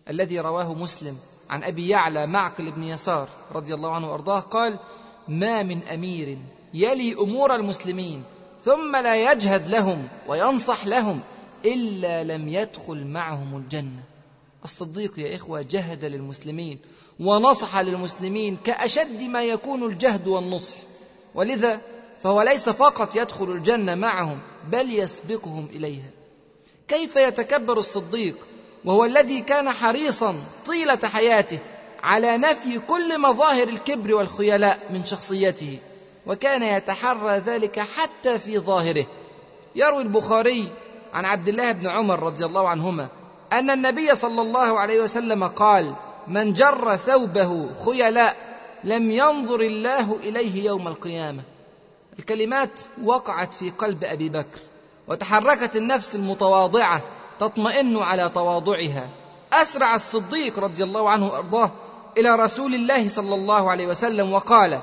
[0.09, 1.19] الذي رواه مسلم
[1.51, 4.79] عن أبي يعلى معقل بن يسار رضي الله عنه وأرضاه قال
[5.29, 6.39] ما من أمير
[6.75, 8.25] يلي أمور المسلمين
[8.63, 11.21] ثم لا يجهد لهم وينصح لهم
[11.65, 14.03] إلا لم يدخل معهم الجنة.
[14.65, 16.79] الصديق يا إخوة جهد للمسلمين
[17.21, 20.77] ونصح للمسلمين كأشد ما يكون الجهد والنصح.
[21.35, 21.81] ولذا
[22.23, 26.11] فهو ليس فقط يدخل الجنة معهم بل يسبقهم إليها.
[26.89, 28.37] كيف يتكبر الصديق
[28.85, 30.35] وهو الذي كان حريصا
[30.67, 31.59] طيلة حياته
[32.03, 35.79] على نفي كل مظاهر الكبر والخيلاء من شخصيته
[36.27, 39.07] وكان يتحرى ذلك حتى في ظاهره.
[39.77, 40.69] يروي البخاري
[41.15, 43.09] عن عبد الله بن عمر رضي الله عنهما
[43.53, 45.95] أن النبي صلى الله عليه وسلم قال
[46.29, 48.37] من جر ثوبه خيلاء
[48.85, 51.43] لم ينظر الله إليه يوم القيامة
[52.21, 52.71] الكلمات
[53.05, 54.59] وقعت في قلب أبي بكر
[55.09, 57.03] وتحركت النفس المتواضعة
[57.41, 59.09] تطمئن على تواضعها.
[59.53, 61.71] أسرع الصديق رضي الله عنه وأرضاه
[62.19, 64.81] إلى رسول الله صلى الله عليه وسلم وقال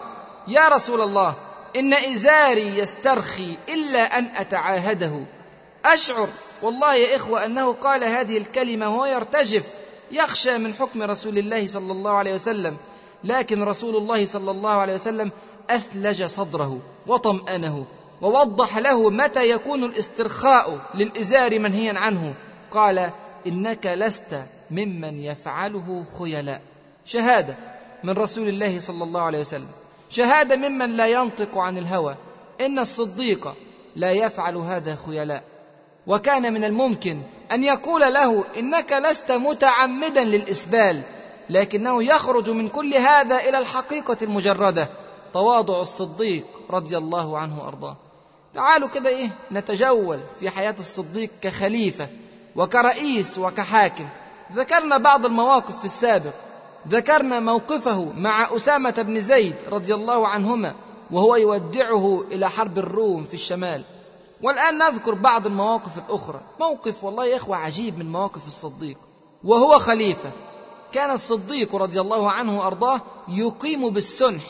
[0.47, 1.33] يا رسول الله
[1.75, 5.11] إن إزاري يسترخي إلا أن أتعاهده.
[5.85, 6.27] أشعر
[6.61, 9.73] والله يا إخوة أنه قال هذه الكلمة وهو يرتجف
[10.11, 12.77] يخشى من حكم رسول الله صلى الله عليه وسلم.
[13.23, 15.31] لكن رسول الله صلى الله عليه وسلم
[15.69, 17.85] أثلج صدره وطمأنه
[18.21, 22.33] ووضح له متى يكون الاسترخاء للإزار منهيا عنه.
[22.71, 23.11] قال
[23.47, 26.61] إنك لست ممن يفعله خيلاء.
[27.05, 27.55] شهادة
[28.03, 29.67] من رسول الله صلى الله عليه وسلم.
[30.09, 32.15] شهادة ممن لا ينطق عن الهوى.
[32.61, 33.55] إن الصديق
[33.95, 35.43] لا يفعل هذا خيلاء.
[36.07, 41.01] وكان من الممكن أن يقول له إنك لست متعمدا للإسبال
[41.49, 44.89] لكنه يخرج من كل هذا إلى الحقيقة المجردة.
[45.37, 47.95] تواضع الصديق رضي الله عنه وأرضاه.
[48.53, 52.09] تعالوا كده إيه نتجول في حياة الصديق كخليفة
[52.55, 54.07] وكرئيس وكحاكم.
[54.53, 56.33] ذكرنا بعض المواقف في السابق.
[56.87, 60.73] ذكرنا موقفه مع أسامة بن زيد رضي الله عنهما
[61.11, 63.81] وهو يودعه إلى حرب الروم في الشمال.
[64.41, 66.41] والآن نذكر بعض المواقف الأخرى.
[66.59, 68.97] موقف والله يا إخوة عجيب من مواقف الصديق.
[69.43, 70.31] وهو خليفة.
[70.93, 74.43] كان الصديق رضي الله عنه وأرضاه يقيم بالسنح.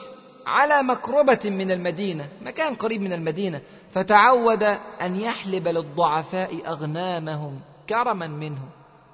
[0.48, 3.62] على مكربة من المدينة مكان قريب من المدينة
[3.94, 4.64] فتعود
[5.02, 8.60] أن يحلب للضعفاء أغنامهم كرما منه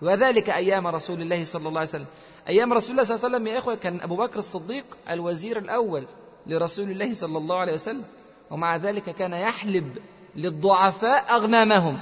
[0.02, 2.06] وذلك أيام رسول الله صلى الله عليه وسلم.
[2.50, 6.06] أيام رسول الله صلى الله عليه وسلم يا إخوة كان أبو بكر الصديق الوزير الأول
[6.48, 8.04] لرسول الله صلى الله عليه وسلم.
[8.52, 9.98] ومع ذلك كان يحلب
[10.36, 12.00] للضعفاء أغنامهم.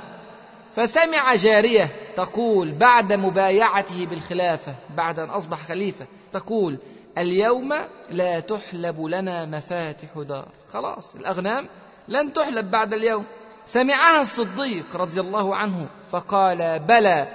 [0.72, 6.78] فسمع جارية تقول بعد مبايعته بالخلافة بعد أن أصبح خليفة تقول
[7.18, 7.74] اليوم
[8.10, 10.48] لا تحلب لنا مفاتح دار.
[10.74, 11.68] خلاص الأغنام
[12.08, 13.26] لن تحلب بعد اليوم.
[13.66, 17.28] سمعها الصديق رضي الله عنه فقال بلى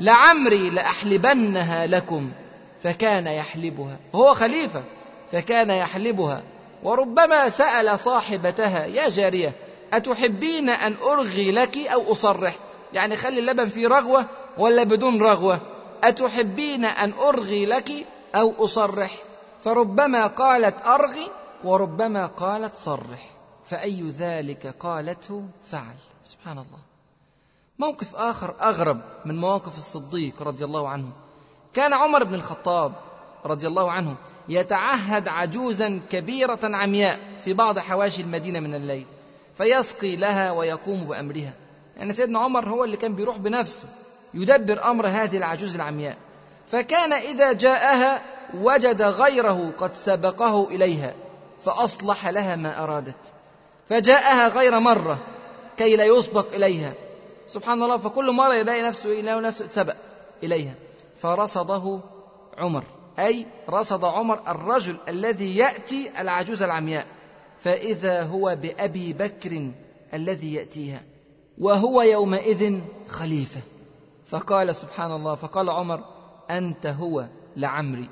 [0.00, 2.32] لعمري لأحلبنها لكم.
[2.82, 3.96] فكان يحلبها.
[4.14, 4.82] هو خليفة
[5.32, 6.42] فكان يحلبها.
[6.82, 9.52] وربما سأل صاحبتها يا جارية
[9.92, 12.54] أتحبين أن أرغي لك أو أصرح؟
[12.94, 14.26] يعني خلي اللبن فيه رغوة
[14.58, 15.60] ولا بدون رغوة؟
[16.04, 17.92] أتحبين أن أرغي لك
[18.34, 19.16] أو أصرح.
[19.62, 21.30] فربما قالت أرغي
[21.64, 23.30] وربما قالت صرح.
[23.64, 25.94] فأي ذلك قالته فعل.
[26.24, 26.78] سبحان الله.
[27.78, 31.10] موقف آخر أغرب من مواقف الصديق رضي الله عنه.
[31.74, 32.92] كان عمر بن الخطاب
[33.44, 34.16] رضي الله عنه
[34.48, 39.06] يتعهد عجوزا كبيرة عمياء في بعض حواشي المدينة من الليل.
[39.54, 41.54] فيسقي لها ويقوم بأمرها.
[41.96, 43.88] يعني سيدنا عمر هو اللي كان بيروح بنفسه
[44.34, 46.16] يدبر أمر هذه العجوز العمياء.
[46.72, 48.22] فكان إذا جاءها
[48.54, 51.14] وجد غيره قد سبقه إليها
[51.58, 53.16] فأصلح لها ما أرادت.
[53.86, 55.18] فجاءها غير مرة
[55.76, 56.92] كي لا يسبق إليها.
[57.46, 59.94] سبحان الله فكل مرة يلاقي نفسه يلاقي نفسه سبق
[60.42, 60.74] إليها.
[61.16, 62.00] فرصده
[62.58, 62.84] عمر
[63.18, 67.06] أي رصد عمر الرجل الذي يأتي العجوز العمياء.
[67.58, 69.70] فإذا هو بأبي بكر
[70.14, 71.02] الذي يأتيها
[71.58, 73.60] وهو يومئذ خليفة.
[74.26, 76.21] فقال سبحان الله فقال عمر
[76.58, 78.08] أنت هو لعمري.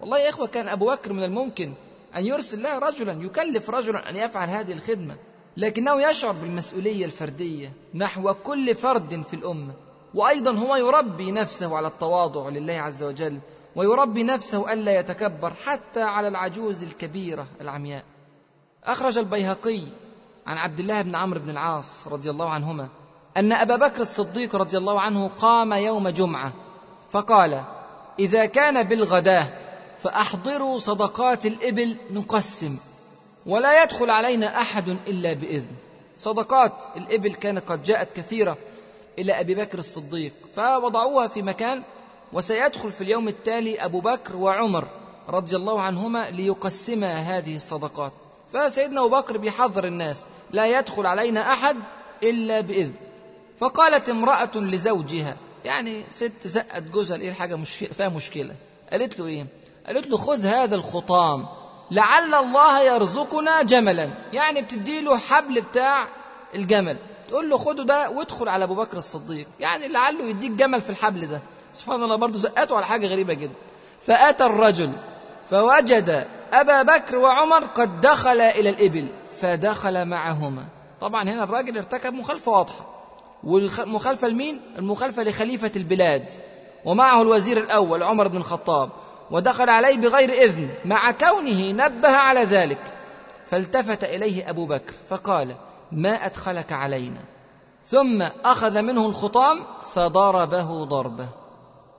[0.00, 1.72] والله يا إخوة كان أبو بكر من الممكن
[2.16, 5.16] أن يرسل له رجلا يكلف رجلا أن يفعل هذه الخدمة
[5.56, 9.74] لكنه يشعر بالمسؤولية الفردية نحو كل فرد في الأمة.
[10.14, 13.38] وأيضا هو يربي نفسه على التواضع لله عز وجل
[13.76, 18.04] ويربي نفسه ألا يتكبر حتى على العجوز الكبيرة العمياء.
[18.84, 19.80] أخرج البيهقي
[20.46, 22.88] عن عبد الله بن عمرو بن العاص رضي الله عنهما
[23.36, 26.52] أن أبا بكر الصديق رضي الله عنه قام يوم جمعة
[27.08, 27.64] فقال
[28.18, 29.48] إذا كان بالغداة
[29.98, 32.76] فأحضروا صدقات الإبل نقسم
[33.46, 35.70] ولا يدخل علينا أحد إلا بإذن.
[36.18, 38.56] صدقات الإبل كانت قد جاءت كثيرة
[39.18, 41.82] إلى أبي بكر الصديق فوضعوها في مكان
[42.32, 44.88] وسيدخل في اليوم التالي أبو بكر وعمر
[45.28, 48.12] رضي الله عنهما ليقسما هذه الصدقات.
[48.52, 51.76] فسيدنا أبو بكر بيحذر الناس لا يدخل علينا أحد
[52.22, 52.94] إلا بإذن.
[53.56, 58.54] فقالت امرأة لزوجها يعني ست زقت جوزها لإيه الحاجة مشكلة؟ فيها مشكلة.
[58.92, 59.46] قالت له إيه؟
[59.86, 61.46] قالت له خذ هذا الخطام
[61.90, 64.08] لعل الله يرزقنا جملا.
[64.32, 66.08] يعني بتدي له حبل بتاع
[66.54, 66.96] الجمل.
[67.28, 69.46] تقول له خده ده وادخل على أبو بكر الصديق.
[69.60, 71.40] يعني لعله يديك جمل في الحبل ده.
[71.74, 73.54] سبحان الله برضه زقته على حاجة غريبة جدا.
[74.00, 74.92] فأتى الرجل
[75.46, 79.08] فوجد أبا بكر وعمر قد دخلا إلى الإبل
[79.40, 80.64] فدخل معهما.
[81.00, 82.91] طبعا هنا الراجل ارتكب مخالفة واضحة.
[83.44, 86.26] والمخالفه لمين؟ المخالفة لخليفة البلاد.
[86.84, 88.90] ومعه الوزير الأول عمر بن الخطاب.
[89.30, 90.70] ودخل عليه بغير إذن.
[90.84, 92.94] مع كونه نبه على ذلك.
[93.46, 94.94] فالتفت إليه أبو بكر.
[95.08, 95.56] فقال
[95.92, 97.20] ما أدخلك علينا.
[97.84, 101.28] ثم أخذ منه الخطام فضربه ضربة.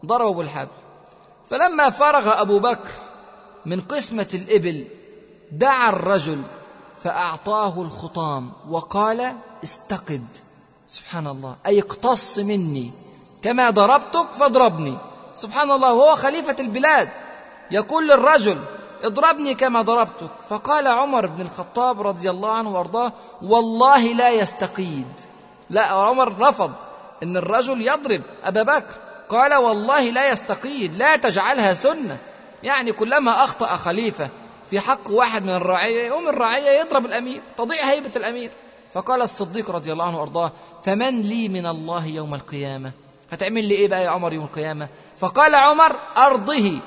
[0.05, 0.71] ضربه بالحبل
[1.45, 2.91] فلما فرغ أبو بكر
[3.65, 4.85] من قسمة الإبل
[5.51, 6.41] دعا الرجل
[6.97, 10.27] فأعطاه الخطام وقال استقد.
[10.93, 11.55] سبحان الله.
[11.65, 12.91] أي اقتص مني.
[13.43, 14.97] كما ضربتك فاضربني.
[15.35, 17.09] سبحان الله وهو خليفة البلاد.
[17.71, 18.57] يقول للرجل
[19.03, 20.31] اضربني كما ضربتك.
[20.49, 25.07] فقال عمر بن الخطاب رضي الله عنه وأرضاه والله لا يستقيد.
[25.69, 26.71] لا عمر رفض
[27.23, 28.21] إن الرجل يضرب.
[28.43, 28.93] أبا بكر
[29.29, 32.17] قال والله لا يستقيد لا تجعلها سنة.
[32.63, 34.29] يعني كلما أخطأ خليفة
[34.69, 38.51] في حق واحد من الرعية يقوم الرعية يضرب الأمير تضيع هيبة الأمير.
[38.93, 40.51] فقال الصديق رضي الله عنه وأرضاه
[40.83, 42.91] فمن لي من الله يوم القيامة؟
[43.31, 46.79] هتعمل لي إيه بقى يا عمر يوم القيامة؟ فقال عمر أرضه.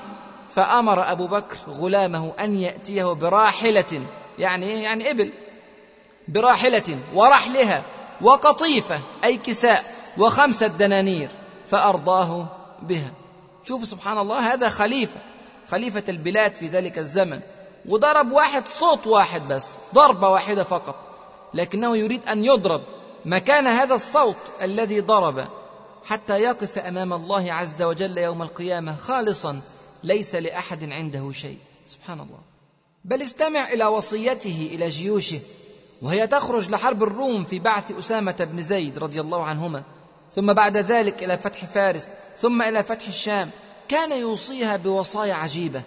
[0.49, 4.07] فأمر أبو بكر غلامه أن يأتيه براحلة
[4.39, 5.33] يعني إيه؟ يعني إبل.
[6.29, 7.83] براحلة ورحلها
[8.21, 11.29] وقطيفة أي كساء وخمسه دنانير
[11.67, 12.49] فأرضاه
[12.83, 13.11] بها.
[13.65, 15.21] شوفوا سبحان الله هذا خليفة
[15.71, 17.41] خليفة البلاد في ذلك الزمن.
[17.89, 20.95] وضرب واحد صوت واحد بس ضربة واحدة فقط.
[21.55, 22.83] لكنه يريد أن يضرب
[23.25, 25.49] مكان هذا الصوت الذي ضرب
[26.05, 29.61] حتى يقف أمام الله عز وجل يوم القيامة خالصا
[30.03, 31.59] ليس لأحد عنده شيء.
[31.87, 32.39] سبحان الله.
[33.05, 35.41] بل استمع إلى وصيته إلى جيوشه
[36.03, 39.83] وهي تخرج لحرب الروم في بعث أسامة بن زيد رضي الله عنهما
[40.33, 43.51] ثم بعد ذلك إلى فتح فارس ثم إلى فتح الشام.
[43.89, 45.83] كان يوصيها بوصايا عجيبة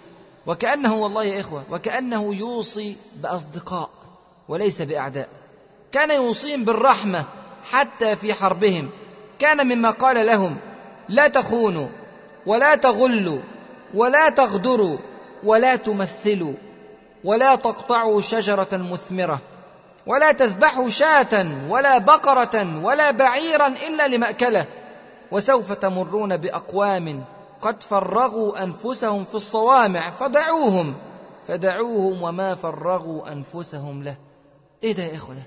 [0.46, 3.90] وكأنه والله يا إخوة وكأنه يوصي بأصدقاء
[4.48, 5.28] وليس بأعداء.
[5.92, 7.24] كان يوصيهم بالرحمة
[7.70, 8.90] حتى في حربهم.
[9.38, 10.56] كان مما قال لهم
[11.08, 11.86] لا تخونوا
[12.46, 13.38] ولا تغلوا
[13.94, 14.96] ولا تغدروا
[15.44, 16.52] ولا تمثلوا
[17.24, 19.38] ولا تقطعوا شجرة مثمرة
[20.06, 24.66] ولا تذبحوا شاة ولا بقرة ولا بعيرا إلا لمأكلة
[25.32, 27.24] وسوف تمرون بأقوام
[27.62, 30.94] قد فرغوا أنفسهم في الصوامع فدعوهم
[31.46, 34.16] فدعوهم وما فرغوا أنفسهم له.
[34.82, 35.42] إيه ده يا إخوة ده؟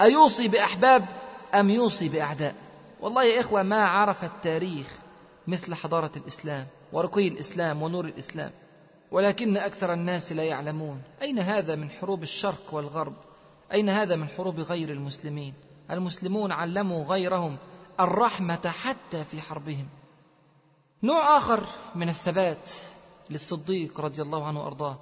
[0.00, 1.04] أيوصي بأحباب
[1.54, 2.54] أم يوصي بأعداء؟
[3.00, 4.98] والله يا إخوة ما عرف التاريخ
[5.46, 8.50] مثل حضارة الإسلام ورقي الإسلام ونور الإسلام
[9.10, 13.14] ولكن أكثر الناس لا يعلمون أين هذا من حروب الشرق والغرب؟
[13.72, 15.54] أين هذا من حروب غير المسلمين؟
[15.90, 17.56] المسلمون علموا غيرهم
[18.00, 19.88] الرحمة حتى في حربهم.
[21.02, 22.70] نوع آخر من الثبات
[23.30, 24.98] للصديق رضي الله عنه وأرضاه.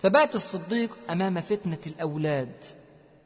[0.00, 2.64] ثبات الصديق أمام فتنة الأولاد.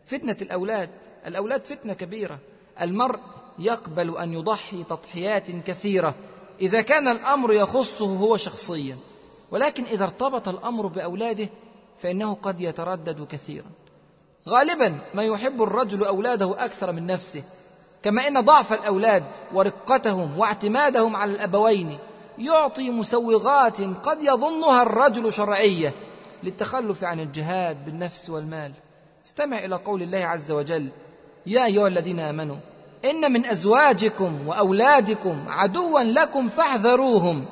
[0.07, 0.91] فتنة الأولاد.
[1.27, 2.39] الأولاد فتنة كبيرة.
[2.81, 3.21] المرء
[3.59, 6.15] يقبل أن يضحي تضحيات كثيرة.
[6.61, 8.97] إذا كان الأمر يخصه هو شخصيا.
[9.51, 11.49] ولكن إذا ارتبط الأمر بأولاده
[11.99, 13.71] فإنه قد يتردد كثيرا.
[14.49, 17.43] غالبا ما يحب الرجل أولاده أكثر من نفسه.
[18.03, 21.99] كما إن ضعف الأولاد ورقتهم واعتمادهم على الأبوين
[22.39, 25.93] يعطي مسوغات قد يظنها الرجل شرعية
[26.43, 28.73] للتخلف عن الجهاد بالنفس والمال.
[29.27, 30.89] استمع إلى قول الله عز وجل
[31.47, 32.57] يا أيها الذين آمنوا
[33.05, 37.45] إن من أزواجكم وأولادكم عدوا لكم فاحذروهم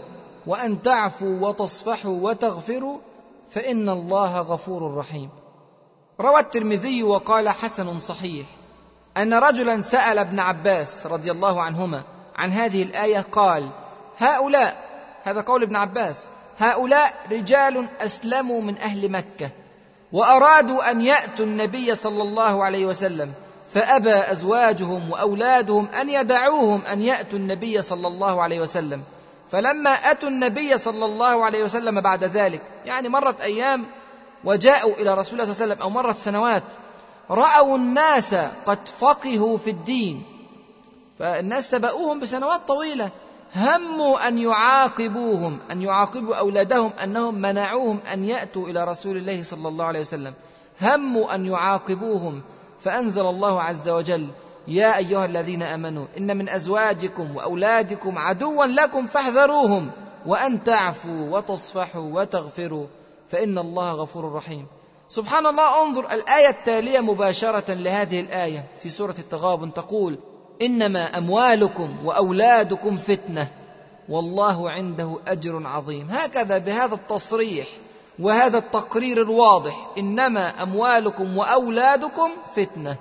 [0.46, 2.98] وأن تعفوا وتصفحوا وتغفروا
[3.48, 5.30] فإن الله غفور رحيم.
[6.20, 8.46] روى الترمذي وقال حسن صحيح
[9.16, 12.02] أن رجلا سأل ابن عباس رضي الله عنهما
[12.36, 13.68] عن هذه الآية قال
[14.18, 14.76] هؤلاء
[15.22, 16.28] هذا قول ابن عباس
[16.58, 19.50] هؤلاء رجال أسلموا من أهل مكة
[20.12, 23.32] وأرادوا أن يأتوا النبي صلى الله عليه وسلم
[23.66, 29.02] فأبى أزواجهم وأولادهم أن يدعوهم أن يأتوا النبي صلى الله عليه وسلم.
[29.50, 33.86] فلما أتوا النبي صلى الله عليه وسلم بعد ذلك يعني مرت أيام
[34.44, 36.62] وجاءوا إلى رسول الله صلى الله عليه وسلم أو مرت سنوات
[37.30, 38.34] رأوا الناس
[38.66, 40.22] قد فقهوا في الدين
[41.18, 43.10] فالناس سبقوهم بسنوات طويلة.
[43.56, 49.84] هموا أن يعاقبوهم أن يعاقبوا أولادهم أنهم منعوهم أن يأتوا إلى رسول الله صلى الله
[49.84, 50.34] عليه وسلم.
[50.82, 52.42] هموا أن يعاقبوهم.
[52.78, 54.26] فأنزل الله عز وجل
[54.68, 59.90] يا أيها الذين آمنوا إن من أزواجكم وأولادكم عدوا لكم فاحذروهم
[60.26, 62.86] وأن تعفوا وتصفحوا وتغفروا
[63.28, 64.66] فإن الله غفور رحيم.
[65.08, 70.18] سبحان الله انظر الآية التالية مباشرة لهذه الآية في سورة التغابن تقول
[70.62, 73.48] إنما أموالكم وأولادكم فتنة.
[74.08, 76.08] والله عنده أجر عظيم.
[76.10, 77.66] هكذا بهذا التصريح
[78.18, 82.96] وهذا التقرير الواضح إنما أموالكم وأولادكم فتنة.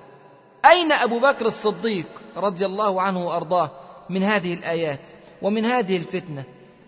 [0.65, 2.05] أين أبو بكر الصديق
[2.37, 3.69] رضي الله عنه وأرضاه
[4.09, 5.09] من هذه الآيات
[5.41, 6.43] ومن هذه الفتنة؟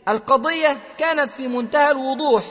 [0.07, 2.43] القضية كانت في منتهى الوضوح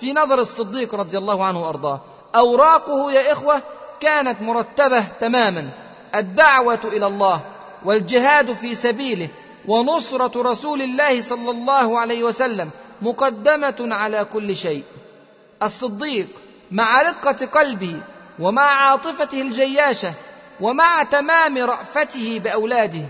[0.00, 2.00] في نظر الصديق رضي الله عنه وأرضاه.
[2.34, 3.62] أوراقه يا إخوة
[4.00, 5.70] كانت مرتبة تماما.
[6.14, 7.40] الدعوة إلى الله
[7.84, 9.28] والجهاد في سبيله
[9.68, 12.70] ونصرة رسول الله صلى الله عليه وسلم
[13.02, 14.84] مقدمة على كل شيء.
[15.62, 16.26] الصديق
[16.70, 18.02] مع رقة قلبه
[18.38, 20.12] ومع عاطفته الجياشة
[20.60, 23.04] ومع تمام رأفته بأولاده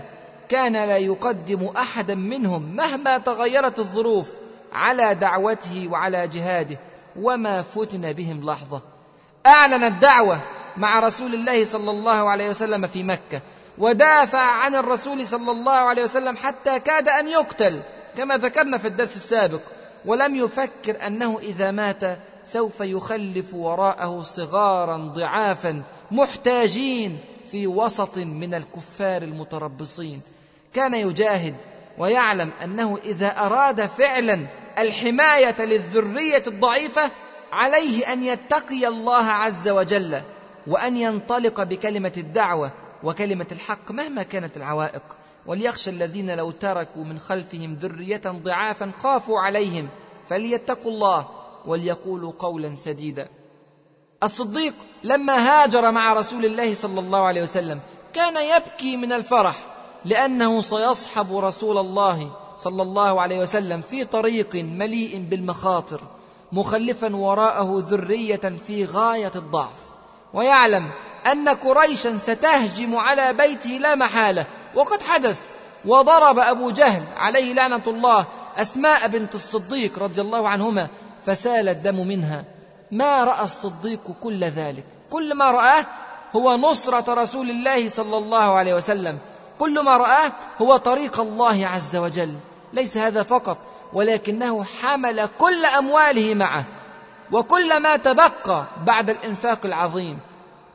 [0.49, 4.29] كان لا يقدم أحدا منهم مهما تغيرت الظروف
[4.73, 6.77] على دعوته وعلى جهاده
[7.21, 8.81] وما فتن بهم لحظة.
[9.45, 10.39] اعلن الدعوه
[10.77, 13.41] مع رسول الله صلى الله عليه وسلم في مكة.
[13.79, 17.81] ودافع عن الرسول صلى الله عليه وسلم حتى كاد أن يقتل
[18.17, 19.59] كما ذكرنا في الدرس السابق.
[20.05, 27.17] ولم يفكر أنه إذا مات سوف يخلف وراءه صغارا ضعافا محتاجين
[27.51, 30.21] في وسط من الكفار المتربصين.
[30.73, 31.55] كان يجاهد
[31.97, 37.11] ويعلم أنه إذا أراد فعلا الحماية للذرية الضعيفة
[37.51, 40.21] عليه أن يتقي الله عز وجل
[40.67, 42.71] وأن ينطلق بكلمة الدعوة
[43.03, 45.03] وكلمة الحق مهما كانت العوائق.
[45.45, 49.89] وليخشى الذين لو تركوا من خلفهم ذرية ضعافا خافوا عليهم
[50.27, 51.27] فليتقوا الله
[51.65, 53.27] وليقولوا قولا سديدا.
[54.23, 54.73] الصديق
[55.03, 57.79] لما هاجر مع رسول الله صلى الله عليه وسلم
[58.13, 59.55] كان يبكي من الفرح
[60.05, 66.01] لأنه سيصحب رسول الله صلى الله عليه وسلم في طريق مليء بالمخاطر
[66.51, 69.95] مخلفا وراءه ذرية في غاية الضعف.
[70.33, 70.91] ويعلم
[71.27, 74.45] أن قريشا ستهجم على بيته لا محالة.
[74.75, 75.37] وقد حدث
[75.85, 78.25] وضرب أبو جهل عليه لعنة الله
[78.57, 80.87] أسماء بنت الصديق رضي الله عنهما
[81.25, 82.43] فسال الدم منها
[82.91, 85.85] ما رأى الصديق كل ذلك؟ كل ما رآه
[86.35, 89.17] هو نصرة رسول الله صلى الله عليه وسلم.
[89.59, 92.35] كل ما رآه هو طريق الله عز وجل.
[92.73, 93.57] ليس هذا فقط
[93.93, 96.63] ولكنه حمل كل أمواله معه
[97.31, 100.19] وكل ما تبقى بعد الإنفاق العظيم.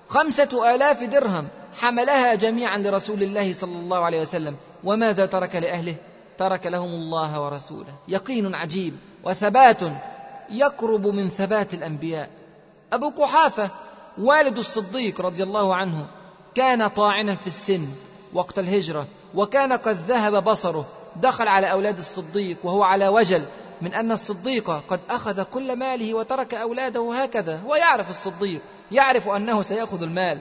[0.08, 1.48] خمسة آلاف درهم
[1.80, 4.56] حملها جميعا لرسول الله صلى الله عليه وسلم.
[4.84, 5.96] وماذا ترك لأهله؟
[6.38, 7.94] ترك لهم الله ورسوله.
[8.08, 9.80] يقين عجيب وثبات
[10.50, 12.28] يقرب من ثبات الأنبياء.
[12.92, 13.70] أبو قحافة
[14.18, 16.06] والد الصديق رضي الله عنه
[16.54, 17.88] كان طاعنا في السن
[18.32, 20.86] وقت الهجرة وكان قد ذهب بصره
[21.16, 23.44] دخل على أولاد الصديق وهو على وجل
[23.82, 28.60] من أن الصديق قد أخذ كل ماله وترك أولاده هكذا هو يعرف الصديق.
[28.92, 30.38] يعرف أنه سيأخذ المال.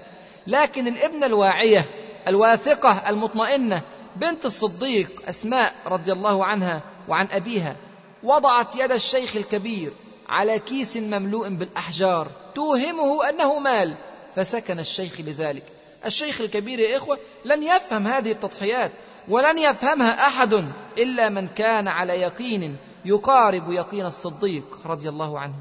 [0.47, 1.85] لكن الابن الواعية
[2.27, 3.81] الواثقة المطمئنة
[4.15, 7.75] بنت الصديق أسماء رضي الله عنها وعن أبيها
[8.23, 9.91] وضعت يد الشيخ الكبير
[10.29, 13.93] على كيس مملوء بالأحجار توهمه أنه مال
[14.35, 15.63] فسكن الشيخ لذلك.
[16.05, 18.91] الشيخ الكبير يا إخوة لن يفهم هذه التضحيات
[19.27, 20.65] ولن يفهمها أحد
[20.97, 25.55] إلا من كان على يقين يقارب يقين الصديق رضي الله عنه.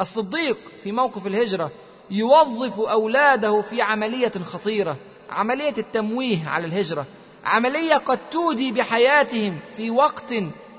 [0.00, 1.70] الصديق في موقف الهجرة
[2.10, 4.96] يوظف أولاده في عملية خطيرة
[5.30, 7.06] عملية التمويه على الهجرة
[7.44, 10.34] عملية قد تودي بحياتهم في وقت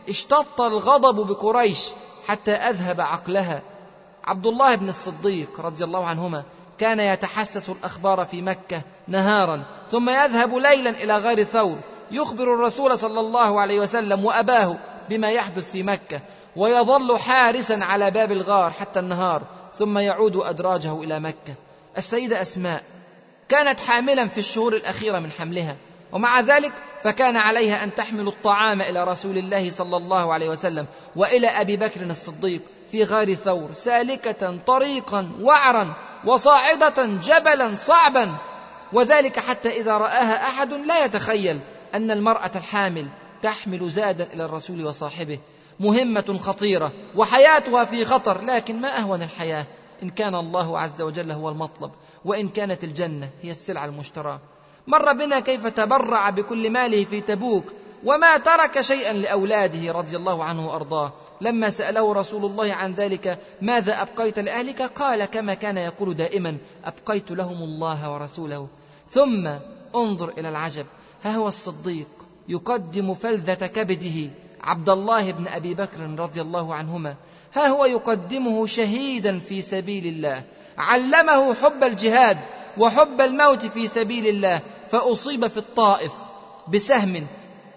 [0.09, 1.79] اشتط الغضب بقريش
[2.27, 3.61] حتى أذهب عقلها.
[4.23, 6.43] عبد الله بن الصديق رضي الله عنهما
[6.79, 11.77] كان يتحسس الأخبار في مكة نهارا ثم يذهب ليلا إلى غار ثور
[12.11, 14.75] يخبر الرسول صلى الله عليه وسلم وأباه
[15.09, 16.19] بما يحدث في مكة
[16.55, 19.41] ويظل حارسا على باب الغار حتى النهار.
[19.77, 21.55] ثم يعود أدراجه إلى مكة.
[21.97, 22.83] السيدة أسماء
[23.49, 25.75] كانت حاملا في الشهور الأخيرة من حملها
[26.11, 31.47] ومع ذلك فكان عليها أن تحمل الطعام إلى رسول الله صلى الله عليه وسلم وإلى
[31.47, 32.61] أبي بكر الصديق
[32.91, 35.93] في غار ثور سالكة طريقا وعرا
[36.25, 38.31] وصاعدة جبلا صعبا.
[38.93, 41.59] وذلك حتى إذا رآها أحد لا يتخيل
[41.95, 43.07] أن المرأة الحامل
[43.41, 45.39] تحمل زادا إلى الرسول وصاحبه.
[45.79, 49.65] مهمة خطيرة وحياتها في خطر لكن ما أهون الحياة؟
[50.03, 51.91] إن كان الله عز وجل هو المطلب
[52.25, 54.39] وإن كانت الجنة هي السلعه المشتراه
[54.87, 57.65] مر بنا كيف تبرع بكل ماله في تبوك
[58.05, 61.13] وما ترك شيئا لأولاده رضي الله عنه وأرضاه.
[61.41, 67.31] لما ساله رسول الله عن ذلك ماذا أبقيت لأهلك؟ قال كما كان يقول دائما أبقيت
[67.31, 68.67] لهم الله ورسوله.
[69.09, 69.49] ثم
[69.95, 70.85] انظر إلى العجب
[71.23, 72.07] ها هو الصديق
[72.49, 74.29] يقدم فلذة كبده.
[74.65, 77.15] عبد الله بن أبي بكر رضي الله عنهما.
[77.53, 80.43] ها هو يقدمه شهيدا في سبيل الله.
[80.77, 82.37] علمه حب الجهاد
[82.77, 84.59] وحب الموت في سبيل الله
[84.89, 86.11] فأصيب في الطائف
[86.67, 87.27] بسهم.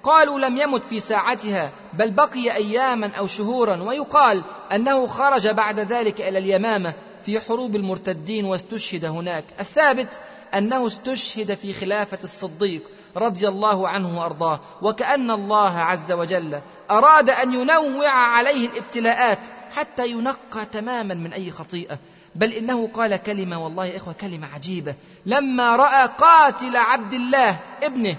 [0.02, 3.82] قالوا لم يمت في ساعتها بل بقي أياما أو شهورا.
[3.82, 6.92] ويقال أنه خرج بعد ذلك إلى اليمامة
[7.24, 9.44] في حروب المرتدين واستشهد هناك.
[9.60, 10.20] الثابت
[10.54, 12.82] أنه استشهد في خلافة الصديق.
[13.16, 14.60] رضي الله عنه وأرضاه.
[14.82, 19.38] وكأن الله عز وجل أراد أن ينوع عليه الابتلاءات
[19.76, 21.98] حتى ينقى تماما من أي خطيئة.
[22.34, 24.94] بل إنه قال كلمة والله يا إخوة كلمة عجيبة.
[25.26, 28.16] لما رأى قاتل عبد الله ابنه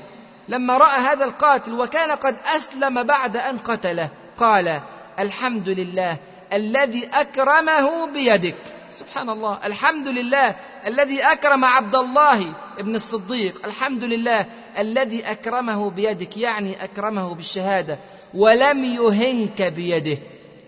[0.50, 4.82] لما رأى هذا القاتل وكان قد أسلم بعد أن قتله قال
[5.20, 6.18] الحمد لله
[6.54, 8.56] الذي أكرمه بيدك.
[9.00, 9.60] سبحان الله.
[9.66, 10.56] الحمد لله
[10.88, 13.62] الذي أكرم عبد الله ابن الصديق.
[13.66, 14.46] الحمد لله
[14.80, 17.98] الذي أكرمه بيدك يعني أكرمه بالشهادة.
[18.34, 20.18] ولم يهنك بيده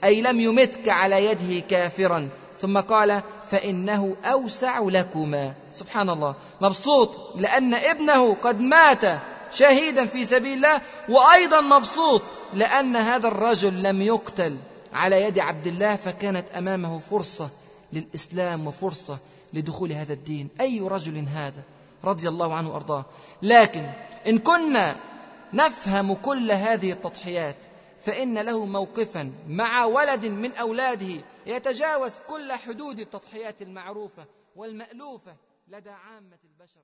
[0.03, 2.29] أي لم يمتك على يده كافرا.
[2.59, 3.21] ثم قال
[3.51, 5.53] فإنه أوسع لكما.
[5.71, 6.36] سبحان الله.
[6.61, 9.19] مبسوط لأن ابنه قد مات
[9.53, 12.21] شهيدا في سبيل الله وأيضا مبسوط
[12.53, 14.57] لأن هذا الرجل لم يقتل
[14.93, 17.49] على يد عبد الله فكانت أمامه فرصة
[17.94, 19.18] للإسلام وفرصة
[19.54, 20.50] لدخول هذا الدين.
[20.62, 21.64] أي رجل هذا
[22.04, 23.06] رضي الله عنه وأرضاه.
[23.42, 23.89] لكن
[24.28, 25.12] إن كنا
[25.54, 27.56] نفهم كل هذه التضحيات
[28.02, 34.26] فإن له موقفا مع ولد من أولاده يتجاوز كل حدود التضحيات المعروفة
[34.56, 35.36] والمألوفة
[35.68, 36.82] لدى عامة البشر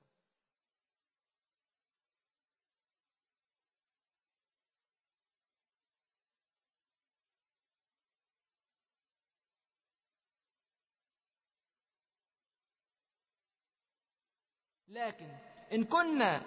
[14.92, 15.26] لكن
[15.72, 16.40] إن كنا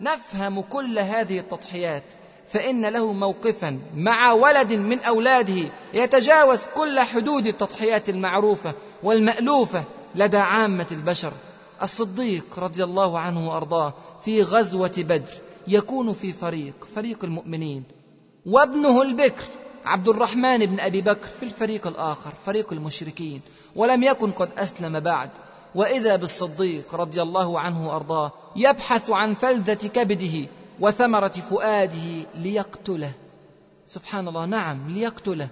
[0.00, 2.02] نفهم كل هذه التضحيات
[2.48, 9.84] فإن له موقفا مع ولد من أولاده يتجاوز كل حدود التضحيات المعروفة والمألوفة
[10.14, 11.32] لدى عامة البشر.
[11.82, 15.34] الصديق رضي الله عنه وأرضاه في غزوة بدر
[15.68, 17.84] يكون في فريق فريق المؤمنين
[18.46, 19.44] وابنه البكر
[19.84, 23.40] عبد الرحمن بن أبي بكر في الفريق الآخر فريق المشركين
[23.76, 25.30] ولم يكن قد أسلم بعد.
[25.76, 30.48] وإذا بالصديق رضي الله عنه وأرضاه يبحث عن فلذة كبده
[30.80, 33.12] وثمرة فؤاده ليقتله.
[33.86, 35.48] سبحان الله نعم ليقتله.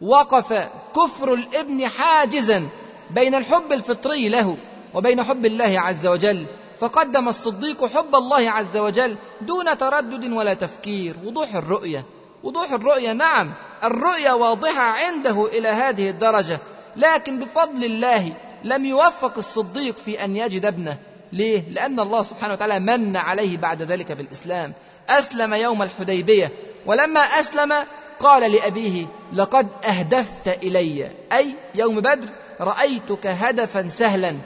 [0.00, 0.52] وقف
[0.96, 2.68] كفر الإبن حاجزا
[3.10, 4.56] بين الحب الفطري له
[4.94, 6.46] وبين حب الله عز وجل.
[6.78, 11.16] فقدم الصديق حب الله عز وجل دون تردد ولا تفكير.
[11.24, 12.04] وضوح الرؤية
[12.42, 13.54] وضوح الرؤية نعم
[13.84, 16.60] الرؤية واضحة عنده إلى هذه الدرجة.
[16.96, 18.32] لكن بفضل الله
[18.64, 20.98] لم يوفق الصديق في أن يجد ابنه.
[21.32, 24.72] ليه؟ لأن الله سبحانه وتعالى من عليه بعد ذلك بالإسلام.
[25.08, 26.52] أسلم يوم الحديبية.
[26.86, 27.74] ولما أسلم
[28.20, 31.10] قال لأبيه لقد أهدفت إلي.
[31.32, 32.28] أي يوم بدر
[32.60, 34.36] رأيتك هدفا سهلا.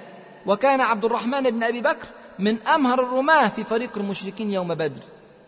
[0.46, 2.06] وكان عبد الرحمن بن أبي بكر
[2.38, 5.02] من أمهر الرماة في فريق المشركين يوم بدر.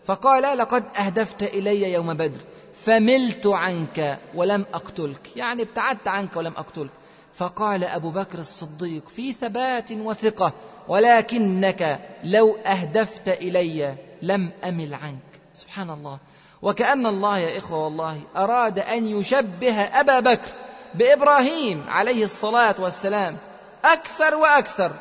[0.05, 2.39] فقال لقد أهدفت إلي يوم بدر.
[2.85, 5.29] فملت عنك ولم أقتلك.
[5.35, 6.89] يعني ابتعدت عنك ولم أقتلك.
[7.37, 10.51] فقال أبو بكر الصديق في ثبات وثقة
[10.87, 15.19] ولكنك لو أهدفت إلي لم أمل عنك.
[15.53, 16.17] سبحان الله.
[16.61, 20.49] وكأن الله يا إخوة والله أراد أن يشبه أبا بكر
[20.95, 23.37] بإبراهيم عليه الصلاة والسلام
[23.85, 24.91] أكثر وأكثر.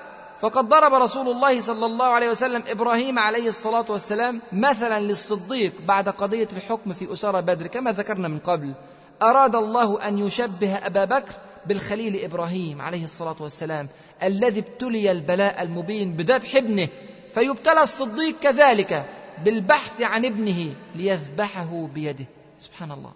[0.41, 6.09] فقد ضرب رسول الله صلى الله عليه وسلم إبراهيم عليه الصلاة والسلام مثلا للصديق بعد
[6.09, 7.67] قضية الحكم في اسرى بدر.
[7.67, 8.75] كما ذكرنا من قبل
[9.23, 11.33] أراد الله أن يشبه أبا بكر
[11.69, 13.89] بالخليل إبراهيم عليه الصلاة والسلام
[14.23, 16.89] الذي ابتلي البلاء المبين بذبح ابنه
[17.35, 19.07] فيبتلى الصديق كذلك
[19.45, 22.27] بالبحث عن ابنه ليذبحه بيده.
[22.59, 23.13] سبحان الله.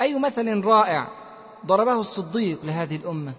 [0.00, 1.08] أي مثل رائع
[1.66, 3.32] ضربه الصديق لهذه الأمة.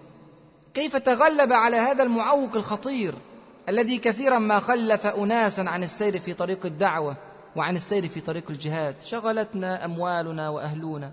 [0.74, 3.14] كيف تغلب على هذا المعوق الخطير
[3.68, 7.16] الذي كثيرا ما خلف اناسا عن السير في طريق الدعوة
[7.56, 8.96] وعن السير في طريق الجهاد.
[9.04, 11.12] شغلتنا أموالنا واهلنا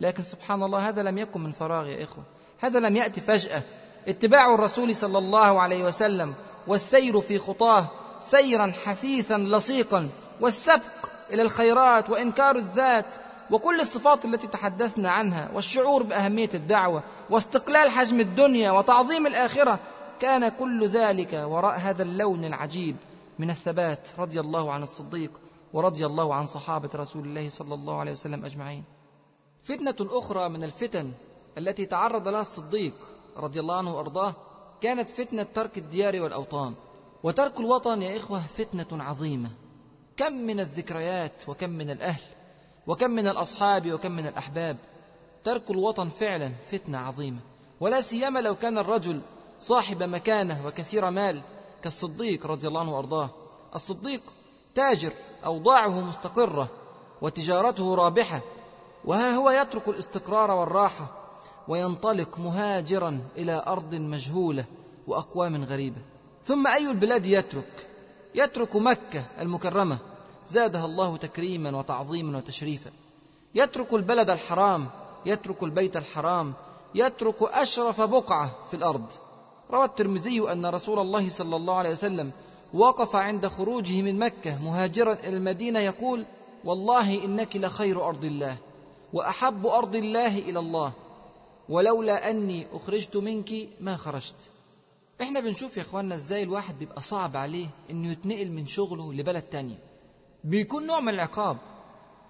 [0.00, 2.24] لكن سبحان الله هذا لم يكن من فراغ يا إخوة.
[2.64, 3.62] هذا لم يأتي فجأة.
[4.08, 6.34] اتباع الرسول صلى الله عليه وسلم
[6.66, 7.86] والسير في خطاه
[8.20, 10.08] سيرا حثيثا لصيقا
[10.40, 13.06] والسبق إلى الخيرات وإنكار الذات
[13.50, 19.78] وكل الصفات التي تحدثنا عنها والشعور بأهمية الدعوة واستقلال حجم الدنيا وتعظيم الآخرة
[20.20, 22.96] كان كل ذلك وراء هذا اللون العجيب
[23.38, 25.30] من الثبات رضي الله عن الصديق
[25.72, 28.84] ورضي الله عن صحابة رسول الله صلى الله عليه وسلم أجمعين.
[29.64, 31.12] فتنة أخرى من الفتن
[31.58, 32.92] التي تعرض لها الصديق
[33.36, 34.34] رضي الله عنه وأرضاه
[34.80, 36.74] كانت فتنة ترك الديار والأوطان.
[37.22, 39.50] وترك الوطن يا إخوة فتنة عظيمة.
[40.16, 42.22] كم من الذكريات وكم من الأهل
[42.86, 44.76] وكم من الأصحاب وكم من الأحباب
[45.44, 47.40] ترك الوطن فعلا فتنة عظيمة.
[47.80, 49.20] ولا سيما لو كان الرجل
[49.60, 51.42] صاحب مكانة وكثير مال
[51.82, 53.30] كالصديق رضي الله عنه وأرضاه.
[53.74, 54.22] الصديق
[54.74, 55.12] تاجر
[55.44, 56.68] أوضاعه مستقرة
[57.22, 58.40] وتجارته رابحة
[59.04, 61.23] وها هو يترك الاستقرار والراحة.
[61.68, 64.64] وينطلق مهاجرا إلى أرض مجهولة
[65.06, 66.00] وأقوام غريبة.
[66.44, 67.86] ثم أي البلاد يترك؟
[68.34, 69.98] يترك مكة المكرمة.
[70.48, 72.90] زادها الله تكريما وتعظيما وتشريفا.
[73.54, 74.90] يترك البلد الحرام
[75.26, 76.54] يترك البيت الحرام
[76.94, 79.06] يترك أشرف بقعة في الأرض.
[79.70, 82.32] روى الترمذي أن رسول الله صلى الله عليه وسلم
[82.74, 86.24] وقف عند خروجه من مكة مهاجرا إلى المدينة يقول
[86.64, 88.56] والله إنك لخير أرض الله
[89.12, 90.92] وأحب أرض الله إلى الله.
[91.68, 93.50] ولولا أني أخرجت منك
[93.80, 94.34] ما خرجت.
[95.22, 99.78] إحنا بنشوف يا إخواننا إزاي الواحد بيبقى صعب عليه إنه يتنقل من شغله لبلد تانية.
[100.44, 101.56] بيكون نوع من العقاب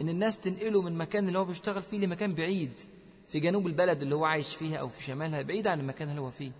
[0.01, 2.81] إن الناس تنقله من مكان اللي هو بيشتغل فيه لمكان بعيد
[3.27, 6.31] في جنوب البلد اللي هو عايش فيها أو في شمالها بعيد عن المكان اللي هو
[6.31, 6.53] فيه.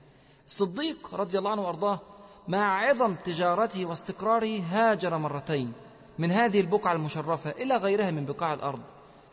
[0.47, 2.01] الصديق رضي الله عنه وأرضاه
[2.49, 5.73] مع عظم تجارته واستقراره هاجر مرتين
[6.19, 8.81] من هذه البقعة المشرفة إلى غيرها من بقاع الأرض.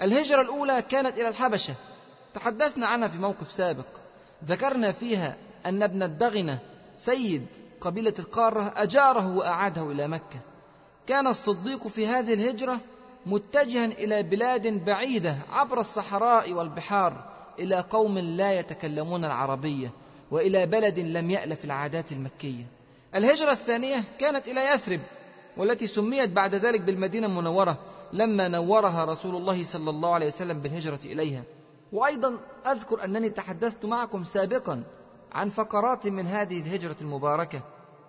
[0.01, 1.75] الهجرة الأولى كانت إلى الحبشة.
[2.35, 3.85] تحدثنا عنها في موقف سابق.
[4.45, 6.59] ذكرنا فيها أن ابن الدغنة
[6.97, 7.45] سيد
[7.81, 10.39] قبيلة القارة أجاره وأعاده إلى مكة.
[11.07, 12.79] كان الصديق في هذه الهجرة
[13.25, 19.91] متجها إلى بلاد بعيدة عبر الصحراء والبحار إلى قوم لا يتكلمون العربية
[20.31, 22.65] وإلى بلد لم يألف العادات المكية.
[23.15, 24.99] الهجرة الثانية كانت إلى يثرب
[25.57, 27.77] والتي سميت بعد ذلك بالمدينة المنورة
[28.13, 31.43] لما نورها رسول الله صلى الله عليه وسلم بالهجرة إليها.
[31.93, 32.37] وأيضا
[32.67, 34.83] أذكر أنني تحدثت معكم سابقا
[35.31, 37.61] عن فقرات من هذه الهجرة المباركة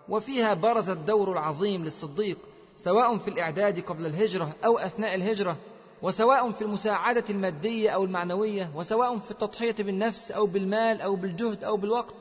[0.09, 2.39] وفيها برز الدور العظيم للصديق
[2.77, 5.57] سواء في الإعداد قبل الهجرة أو أثناء الهجرة
[6.03, 11.77] وسواء في المساعدة المادية أو المعنوية وسواء في التضحية بالنفس أو بالمال أو بالجهد أو
[11.77, 12.15] بالوقت.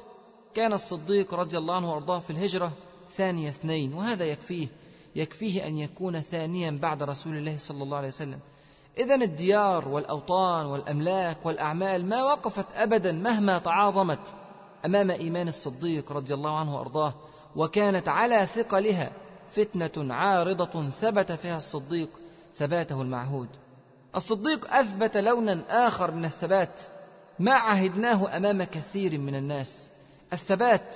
[0.54, 2.72] كان الصديق رضي الله عنه وأرضاه في الهجرة
[3.12, 4.68] ثاني اثنين وهذا يكفيه
[5.16, 8.40] يكفيه أن يكون ثانيا بعد رسول الله صلى الله عليه وسلم.
[8.98, 14.20] إذا الديار والأوطان والأملاك والأعمال ما وقفت ابدا مهما تعاظمت
[14.86, 17.14] أمام إيمان الصديق رضي الله عنه وأرضاه
[17.56, 19.12] وكانت على ثقلها
[19.50, 22.10] فتنة عارضة ثبت فيها الصديق
[22.56, 23.48] ثباته المعهود.
[24.16, 26.82] الصديق أثبت لونا آخر من الثبات
[27.40, 29.90] ما عهدناه أمام كثير من الناس.
[30.34, 30.96] الثبات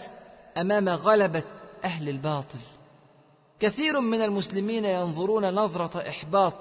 [0.58, 1.44] أمام غلبة
[1.84, 2.60] أهل الباطل.
[3.60, 6.56] كثير من المسلمين ينظرون نظرة إحباط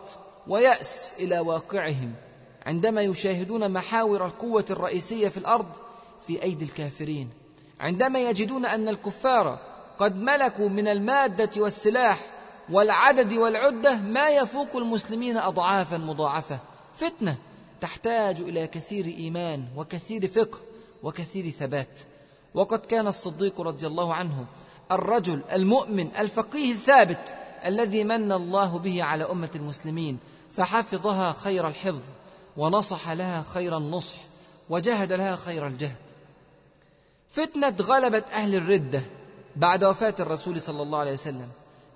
[0.47, 2.13] ويأس إلى واقعهم
[2.67, 5.67] عندما يشاهدون محاور القوة الرئيسية في الأرض
[6.27, 7.31] في أيدي الكافرين.
[7.81, 9.59] عندما يجدون أن الكفار
[9.99, 12.19] قد ملكوا من المادة والسلاح
[12.71, 16.59] والعدد والعدة ما يفوق المسلمين اضعافا مضاعفة.
[16.95, 17.37] فتنة
[17.81, 20.59] تحتاج إلى كثير إيمان وكثير فقه
[21.03, 22.01] وكثير ثبات.
[22.55, 24.47] وقد كان الصديق رضي الله عنه
[24.93, 27.37] الرجل المؤمن الفقيه الثابت
[27.67, 30.19] الذي من الله به على أمة المسلمين
[30.57, 32.03] فحفظها خير الحفظ
[32.57, 34.17] ونصح لها خير النصح
[34.71, 35.97] وجهد لها خير الجهد.
[37.31, 39.03] فتنة غلبه أهل الردة
[39.57, 41.49] بعد وفاة الرسول صلى الله عليه وسلم.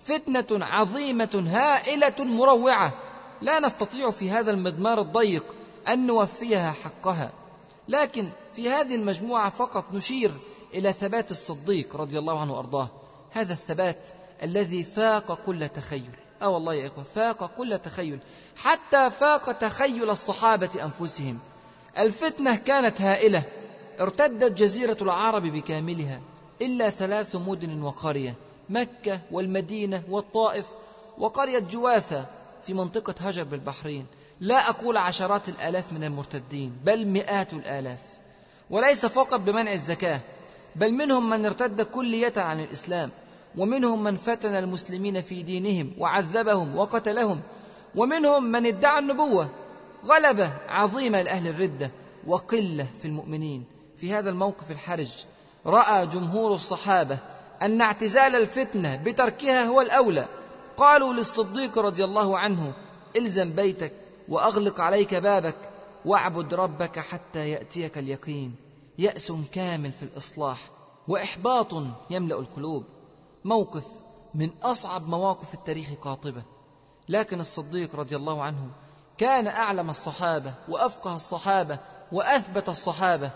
[0.04, 2.92] فتنة عظيمة هائلة مروعة.
[3.42, 5.44] لا نستطيع في هذا المضمار الضيق
[5.88, 7.32] أن نوفيها حقها.
[7.88, 10.32] لكن في هذه المجموعة فقط نشير
[10.74, 12.88] إلى ثبات الصديق رضي الله عنه وأرضاه.
[13.30, 14.08] هذا الثبات
[14.42, 16.27] الذي فاق كل تخيل.
[16.42, 18.18] آه والله يا إخوة فاق كل تخيل
[18.56, 21.38] حتى فاق تخيل الصحابة أنفسهم.
[21.98, 23.42] الفتنة كانت هائلة
[24.00, 26.20] ارتدت جزيرة العرب بكاملها
[26.62, 28.34] إلا ثلاث مدن وقرية
[28.68, 30.66] مكة والمدينة والطائف
[31.18, 32.26] وقرية جواثه
[32.62, 34.06] في منطقة هجر بالبحرين.
[34.40, 38.00] لا أقول عشرات الآلاف من المرتدين بل مئات الآلاف.
[38.70, 40.20] وليس فقط بمنع الزكاة
[40.76, 43.10] بل منهم من ارتد كلية عن الإسلام.
[43.58, 47.40] ومنهم من فتن المسلمين في دينهم وعذبهم وقتلهم
[47.94, 49.48] ومنهم من ادعى النبوة
[50.04, 51.90] غلبه عظيمه لأهل الردة
[52.26, 53.64] وقلة في المؤمنين.
[53.96, 55.12] في هذا الموقف الحرج
[55.66, 57.18] رأى جمهور الصحابة
[57.62, 60.26] أن اعتزال الفتنة بتركها هو الأولى.
[60.76, 62.72] قالوا للصديق رضي الله عنه
[63.16, 63.92] إلزم بيتك
[64.28, 65.56] وأغلق عليك بابك
[66.04, 68.54] واعبد ربك حتى يأتيك اليقين.
[68.98, 70.58] يأس كامل في الإصلاح
[71.08, 71.74] وإحباط
[72.10, 72.84] يملأ القلوب.
[73.44, 73.86] موقف
[74.34, 76.42] من أصعب مواقف التاريخ قاطبة.
[77.08, 78.70] لكن الصديق رضي الله عنه
[79.18, 81.78] كان أعلم الصحابة وأفقه الصحابة
[82.12, 83.30] وأثبت الصحابة.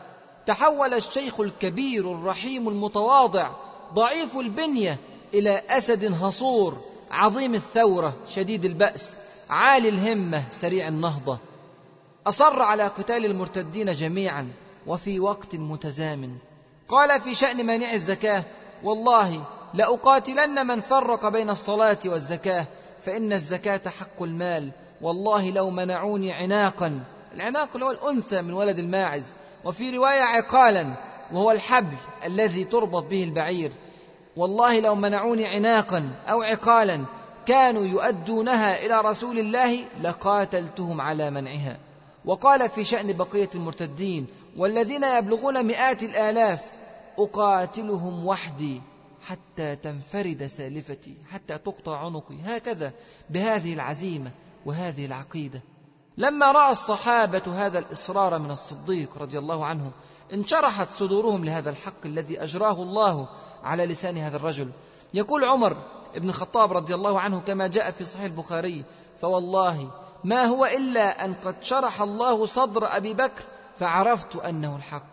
[0.46, 3.50] تحول الشيخ الكبير الرحيم المتواضع
[3.94, 4.98] ضعيف البنية
[5.34, 6.80] إلى أسد هصور
[7.11, 9.18] عظيم الثورة شديد البأس
[9.50, 11.38] عالي الهمة سريع النهضة.
[12.26, 14.53] أصر على قتال المرتدين جميعا
[14.86, 16.36] وفي وقت متزامن.
[16.88, 18.44] قال في شأن مانع الزكاة
[18.84, 19.44] والله
[19.75, 22.66] لأقاتلن من فرق بين الصلاة والزكاة
[23.01, 24.70] فإن الزكاة حق المال.
[25.01, 27.01] والله لو منعوني عناقا.
[27.35, 29.35] العناق اللي هو الأنثى من ولد الماعز.
[29.64, 30.95] وفي رواية عقالا
[31.33, 33.73] وهو الحبل الذي تربط به البعير.
[34.37, 37.07] والله لو منعوني عناقا أو عقالا
[37.47, 41.79] كانوا يؤدونها إلى رسول الله لقاتلتهم على منعها.
[42.25, 46.61] وقال في شأن بقية المرتدين والذين يبلغون مئات الآلاف
[47.18, 48.83] أقاتلهم وحدي.
[49.27, 52.37] حتى تنفرد سالفتي حتى تقطع عنقي.
[52.45, 52.93] هكذا
[53.31, 54.31] بهذه العزيمة
[54.66, 55.62] وهذه العقيدة.
[56.16, 59.93] لما رأى الصحابة هذا الإصرار من الصديق رضي الله عنه
[60.33, 63.29] انشرحت صدورهم لهذا الحق الذي أجراه الله
[63.62, 64.70] على لسان هذا الرجل.
[65.14, 65.77] يقول عمر
[66.14, 68.85] بن الخطاب رضي الله عنه كما جاء في صحيح البخاري
[69.18, 69.91] فوالله
[70.25, 73.43] ما هو إلا أن قد شرح الله صدر أبي بكر
[73.77, 75.12] فعرفت أنه الحق.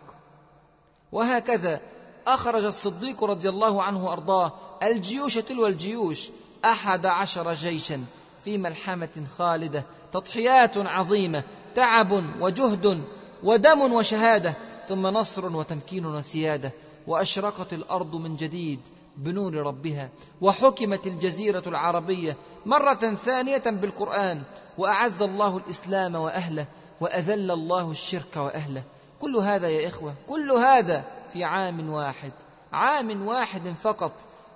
[1.12, 1.80] وهكذا
[2.26, 4.52] أخرج الصديق رضي الله عنه وأرضاه
[4.82, 6.30] الجيوش تلو الجيوش
[6.64, 8.04] أحد عشر جيشا
[8.44, 11.42] في ملحمة خالدة تضحيات عظيمة
[11.74, 13.02] تعب وجهد
[13.44, 14.54] ودم وشهادة
[14.88, 16.72] ثم نصر وتمكين وسيادة
[17.06, 18.80] وأشرقت الأرض من جديد
[19.16, 20.08] بنور ربها
[20.40, 24.42] وحكمت الجزيرة العربية مرة ثانية بالقرآن
[24.78, 26.66] وأعز الله الإسلام وأهله
[27.00, 28.82] وأذل الله الشرك وأهله.
[29.20, 32.32] كل هذا يا إخوة كل هذا في عام واحد
[32.72, 34.12] عام واحد فقط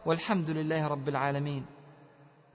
[0.07, 1.66] والحمد لله رب العالمين.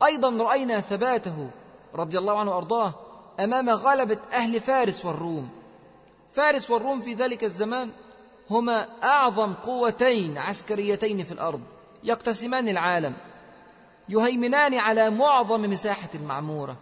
[0.03, 1.49] أيضا رأينا ثباته
[1.95, 2.93] رضي الله عنه وأرضاه
[3.39, 5.49] أمام غلبة أهل فارس والروم.
[6.29, 7.91] فارس والروم في ذلك الزمان
[8.49, 11.61] هما أعظم قوتين عسكريتين في الأرض
[12.03, 13.13] يقتسمان العالم
[14.09, 16.75] يهيمنان على معظم مساحة المعمورة.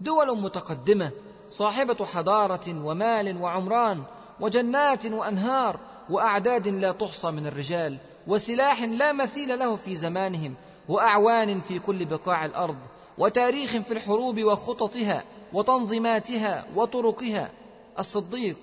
[0.00, 1.10] دول متقدمة
[1.50, 4.02] صاحبة حضارة ومال وعمران
[4.40, 5.80] وجنات وأنهار
[6.10, 7.96] وأعداد لا تحصى من الرجال
[8.26, 10.54] وسلاح لا مثيل له في زمانهم
[10.88, 12.76] وأعوان في كل بقاع الأرض
[13.18, 17.50] وتاريخ في الحروب وخططها وتنظيماتها وطرقها.
[17.98, 18.56] الصديق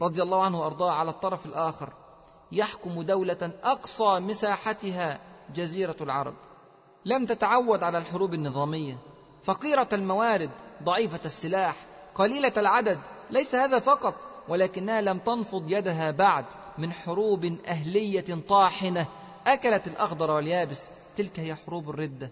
[0.00, 1.92] رضي الله عنه وأرضاه على الطرف الآخر
[2.52, 5.20] يحكم دولة أقصى مساحتها
[5.54, 6.34] جزيرة العرب.
[7.04, 8.98] لم تتعود على الحروب النظامية.
[9.42, 10.50] فقيرة الموارد
[10.82, 11.76] ضعيفة السلاح
[12.14, 14.14] قليلة العدد ليس هذا فقط.
[14.48, 16.44] ولكنها لم تنفض يدها بعد
[16.78, 19.06] من حروب أهلية طاحنة.
[19.46, 22.30] أكلت الأخضر واليابس تلك هي حروب الردة.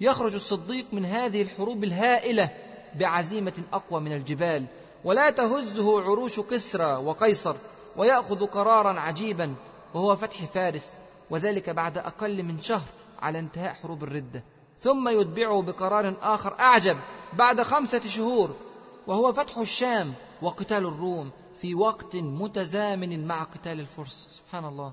[0.00, 2.50] يخرج الصديق من هذه الحروب الهائلة
[2.94, 4.64] بعزيمة أقوى من الجبال.
[5.04, 7.56] ولا تهزه عروش كسرى وقيصر
[7.96, 9.54] ويأخذ قرارا عجيبا
[9.94, 10.96] وهو فتح فارس
[11.30, 12.88] وذلك بعد أقل من شهر
[13.22, 14.42] على انتهاء حروب الردة.
[14.80, 16.98] ثم يتبعه بقرار آخر أعجب
[17.32, 18.54] بعد خمسة شهور
[19.06, 21.30] وهو فتح الشام وقتال الروم.
[21.60, 24.28] في وقت متزامن مع قتال الفرس.
[24.30, 24.92] سبحان الله.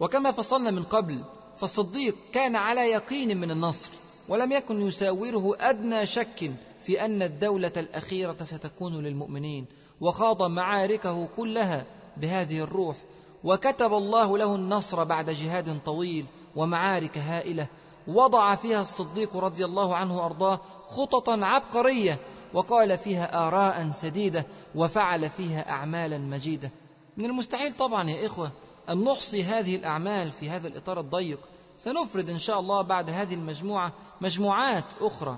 [0.00, 1.24] وكما فصلنا من قبل
[1.56, 3.90] فالصديق كان على يقين من النصر
[4.28, 9.66] ولم يكن يساوره أدنى شك في أن الدولة الأخيرة ستكون للمؤمنين.
[10.00, 11.84] وخاض معاركه كلها
[12.16, 12.96] بهذه الروح
[13.44, 17.66] وكتب الله له النصر بعد جهاد طويل ومعارك هائلة.
[18.08, 22.18] وضع فيها الصديق رضي الله عنه وأرضاه خططا عبقرية
[22.54, 26.70] وقال فيها آراء سديدة وفعل فيها أعمالا مجيدة.
[27.16, 28.50] من المستحيل طبعا يا إخوة
[28.90, 31.38] أن نحصي هذه الأعمال في هذا الإطار الضيق.
[31.78, 35.36] سنفرد إن شاء الله بعد هذه المجموعة مجموعات أخرى.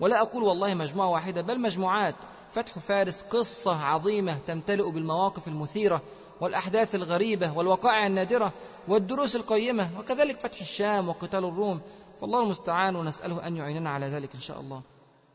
[0.00, 2.14] ولا أقول والله مجموعة واحدة بل مجموعات.
[2.50, 6.02] فتح فارس قصة عظيمة تمتلئ بالمواقف المثيرة
[6.40, 8.52] والأحداث الغريبة والوقائع النادرة
[8.88, 11.80] والدروس القيمة وكذلك فتح الشام وقتال الروم.
[12.20, 14.82] فالله المستعان ونسأله أن يعيننا على ذلك إن شاء الله.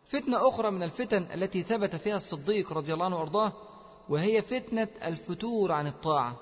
[0.07, 3.51] فتنة أخرى من الفتن التي ثبت فيها الصديق رضي الله عنه وأرضاه
[4.09, 6.35] وهي فتنة الفتور عن الطاعة.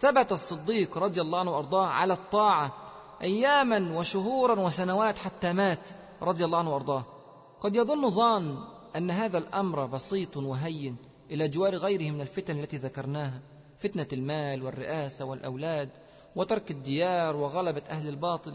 [0.00, 2.74] ثبت الصديق رضي الله عنه وأرضاه على الطاعة
[3.22, 5.88] أياما وشهورا وسنوات حتى مات
[6.22, 7.04] رضي الله عنه وأرضاه.
[7.60, 8.58] قد يظن ظان
[8.96, 10.96] أن هذا الأمر بسيط وهين
[11.30, 13.40] إلى جوار غيره من الفتن التي ذكرناها
[13.78, 15.90] فتنة المال والرئاسة والأولاد
[16.36, 18.54] وترك الديار وغلبة أهل الباطل.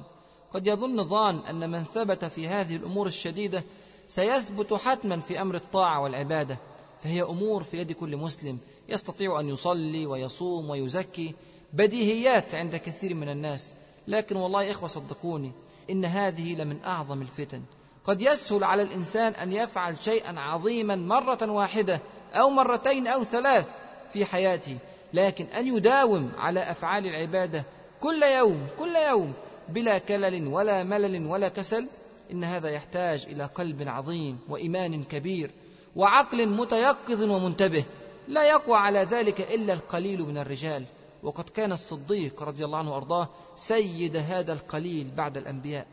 [0.53, 3.63] قد يظن ظان أن من ثبت في هذه الأمور الشديدة
[4.09, 6.57] سيثبت حتما في أمر الطاعة والعبادة
[6.99, 8.57] فهي أمور في يد كل مسلم
[8.89, 11.35] يستطيع أن يصلي ويصوم ويزكي
[11.73, 13.73] بديهيات عند كثير من الناس.
[14.07, 15.51] لكن والله يا إخوة صدقوني
[15.89, 17.61] إن هذه لمن أعظم الفتن.
[18.03, 22.01] قد يسهل على الإنسان أن يفعل شيئا عظيما مرة واحدة
[22.33, 23.69] أو مرتين أو ثلاث
[24.09, 24.77] في حياته
[25.13, 27.63] لكن أن يداوم على أفعال العبادة
[28.01, 29.33] كل يوم كل يوم
[29.69, 31.87] بلا كلل ولا ملل ولا كسل
[32.31, 35.51] إن هذا يحتاج إلى قلب عظيم وإيمان كبير
[35.95, 37.83] وعقل متيقظ ومنتبه.
[38.27, 40.85] لا يقوى على ذلك إلا القليل من الرجال.
[41.23, 45.87] وقد كان الصديق رضي الله عنه وأرضاه سيد هذا القليل بعد الأنبياء.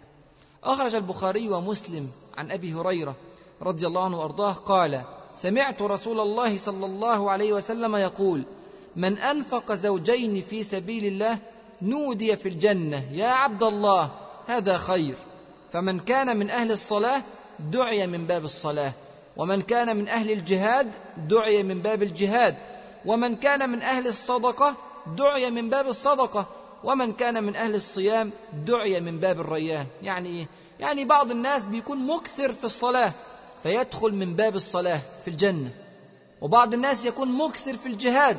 [0.65, 3.17] أخرج البخاري ومسلم عن أبي هريرة
[3.63, 5.03] رضي الله عنه وأرضاه قال
[5.39, 8.45] سمعت رسول الله صلى الله عليه وسلم يقول
[8.97, 11.39] من أنفق زوجين في سبيل الله
[11.83, 13.05] نودي في الجنة.
[13.13, 14.11] يا عبد الله
[14.47, 15.15] هذا خير.
[15.71, 17.23] فمن كان من أهل الصلاة
[17.59, 18.93] دعي من باب الصلاة.
[19.37, 20.91] ومن كان من أهل الجهاد
[21.29, 22.57] دعي من باب الجهاد.
[23.07, 24.75] ومن كان من أهل الصدقة
[25.17, 26.47] دعي من باب الصدقة.
[26.85, 28.31] ومن كان من أهل الصيام
[28.67, 29.87] دعي من باب الريان.
[30.03, 30.47] يعني إيه؟
[30.81, 33.13] يعني بعض الناس بيكون مكثر في الصلاة
[33.63, 35.71] فيدخل من باب الصلاة في الجنة.
[36.41, 38.39] وبعض الناس يكون مكثر في الجهاد.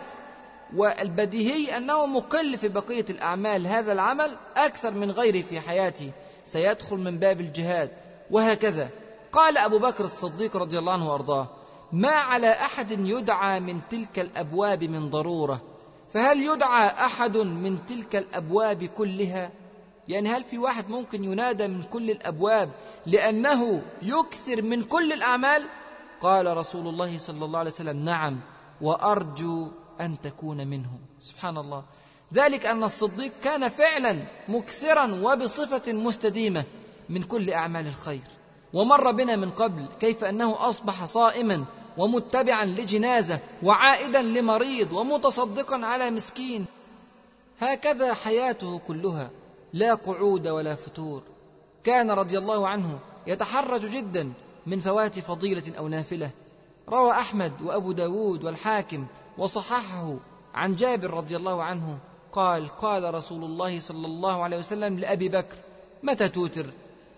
[0.76, 3.68] والبديهي أنه مقل في بقية الأعمال.
[3.68, 6.12] هذا العمل أكثر من غيره في حياته.
[6.52, 7.91] سيدخل من باب الجهاد
[8.32, 8.89] وهكذا.
[9.32, 11.47] قال أبو بكر الصديق رضي الله عنه وأرضاه
[11.91, 15.62] ما على أحد يدعى من تلك الأبواب من ضرورة
[16.10, 19.52] فهل يدعى أحد من تلك الأبواب كلها؟
[20.08, 22.70] يعني هل في واحد ممكن ينادى من كل الأبواب
[23.06, 25.64] لأنه يكثر من كل الأعمال؟
[26.22, 28.39] قال رسول الله صلى الله عليه وسلم نعم
[28.82, 29.68] وأرجو
[30.02, 31.00] أن تكون منهم.
[31.20, 31.84] سبحان الله.
[32.34, 36.64] ذلك أن الصديق كان فعلا مكثرا وبصفة مستديمة
[37.10, 38.22] من كل أعمال الخير
[38.74, 41.66] ومر بنا من قبل كيف أنه أصبح صائما
[41.98, 46.66] ومتبعا لجنازة وعائدا لمريض ومتصدقا على مسكين.
[47.60, 49.30] هكذا حياته كلها
[49.74, 51.24] لا قعود ولا فتور.
[51.84, 54.34] كان رضي الله عنه يتحرج جدا
[54.66, 56.30] من فوات فضيلة أو نافلة.
[56.90, 59.08] روى أحمد وأبو داود والحاكم
[59.38, 60.16] وصححه
[60.54, 62.00] عن جابر رضي الله عنه
[62.32, 65.56] قال قال رسول الله صلى الله عليه وسلم لأبي بكر
[66.04, 66.66] متى توتر؟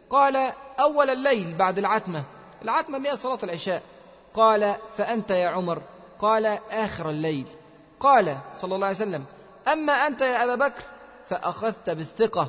[0.09, 2.24] قال أول الليل بعد العتمة.
[2.62, 3.84] العتمة اللي هي صلاة العشاء.
[4.34, 5.82] قال فأنت يا عمر؟
[6.20, 7.47] قال آخر الليل.
[7.99, 9.26] قال صلى الله عليه وسلم
[9.68, 10.84] أما أنت يا أبا بكر
[11.26, 12.47] فأخذت بالثقة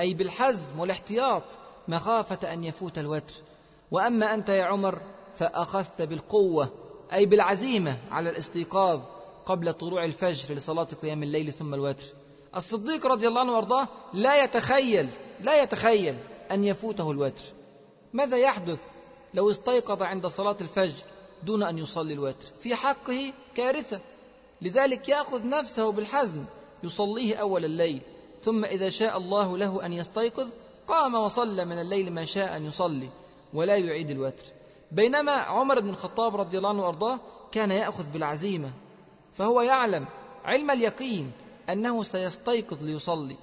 [0.00, 1.42] أي بالحزم والاحتياط
[1.88, 3.34] مخافة أن يفوت الوتر.
[3.90, 4.98] وأما أنت يا عمر
[5.36, 6.68] فأخذت بالقوة
[7.12, 9.00] أي بالعزيمة على الاستيقاظ.
[9.48, 12.04] قبل طلوع الفجر لصلاة قيام الليل ثم الوتر.
[12.56, 15.08] الصديق رضي الله عنه وأرضاه لا يتخيل
[15.40, 16.18] لا يتخيل
[16.50, 17.42] أن يفوته الوتر.
[18.12, 18.82] ماذا يحدث
[19.34, 21.02] لو استيقظ عند صلاة الفجر
[21.42, 24.00] دون أن يصلي الوتر؟ في حقه كارثة.
[24.62, 26.44] لذلك يأخذ نفسه بالحزم
[26.82, 28.00] يصليه أول الليل
[28.44, 30.48] ثم إذا شاء الله له أن يستيقظ
[30.88, 33.08] قام وصلى من الليل ما شاء أن يصلي
[33.54, 34.44] ولا يعيد الوتر.
[34.92, 37.20] بينما عمر بن الخطاب رضي الله عنه وأرضاه
[37.52, 38.70] كان يأخذ بالعزيمة.
[39.38, 40.06] فهو يعلم
[40.44, 41.32] علم اليقين
[41.70, 43.36] أنه سيستيقظ ليصلي.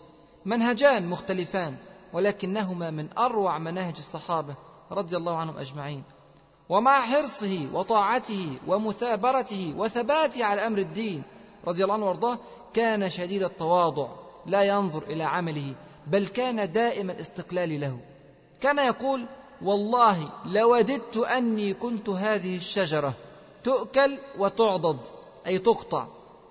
[0.46, 1.78] منهجان مختلفان
[2.14, 4.56] ولكنهما من أروع مناهج الصحابة
[4.92, 6.04] رضي الله عنهم أجمعين.
[6.70, 11.24] ومع حرصه وطاعته ومثابرته وثباته على أمر الدين
[11.68, 12.38] رضي الله عنه وأرضاه
[12.74, 14.08] كان شديد التواضع
[14.46, 15.74] لا ينظر إلى عمله
[16.08, 17.98] بل كان دائم الاستقلال له.
[18.62, 19.26] كان يقول
[19.62, 23.14] والله لوددت أني كنت هذه الشجرة
[23.64, 25.00] تؤكل وتعضد
[25.48, 26.08] أي تقطع.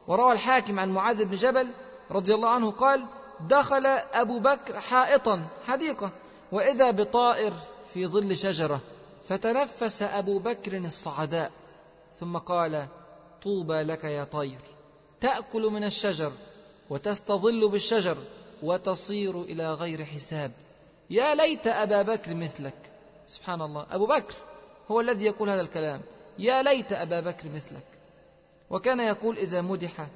[0.08, 1.70] وروى الحاكم عن معاذ بن جبل
[2.10, 3.06] رضي الله عنه قال
[3.40, 6.10] دخل أبو بكر حائطا حديقة
[6.52, 7.52] وإذا بطائر
[7.86, 8.80] في ظل شجرة
[9.24, 11.50] فتنفس أبو بكر الصعداء
[12.14, 12.86] ثم قال
[13.42, 14.60] طوبى لك يا طير
[15.20, 16.32] تأكل من الشجر
[16.90, 18.16] وتستظل بالشجر
[18.62, 20.52] وتصير إلى غير حساب.
[21.10, 22.74] يا ليت أبا بكر مثلك.
[23.26, 23.86] سبحان الله.
[23.90, 24.34] أبو بكر
[24.90, 26.00] هو الذي يقول هذا الكلام.
[26.38, 27.93] يا ليت أبا بكر مثلك.
[28.70, 30.08] وكان يقول إذا مدح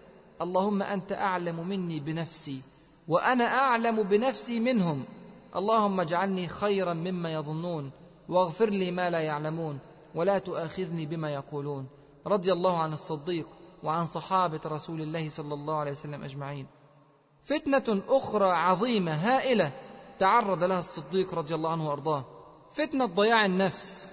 [0.43, 2.61] اللهم أنت أعلم مني بنفسي
[3.09, 5.05] وأنا أعلم بنفسي منهم.
[5.57, 7.91] اللهم اجعلني خيرا مما يظنون
[8.29, 9.79] واغفر لي ما لا يعلمون
[10.15, 11.87] ولا تؤاخذني بما يقولون.
[12.27, 13.47] رضي الله عن الصديق
[13.83, 16.67] وعن صحابة رسول الله صلى الله عليه وسلم أجمعين.
[17.43, 19.73] فتنة أخرى عظيمة هائلة
[20.19, 22.25] تعرض لها الصديق رضي الله عنه وأرضاه.
[22.71, 24.09] فتنة ضياع النفس